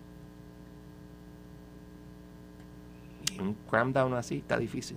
Y 3.32 3.40
un 3.40 3.54
cram 3.68 3.92
down 3.92 4.14
así 4.14 4.36
está 4.36 4.56
difícil. 4.56 4.96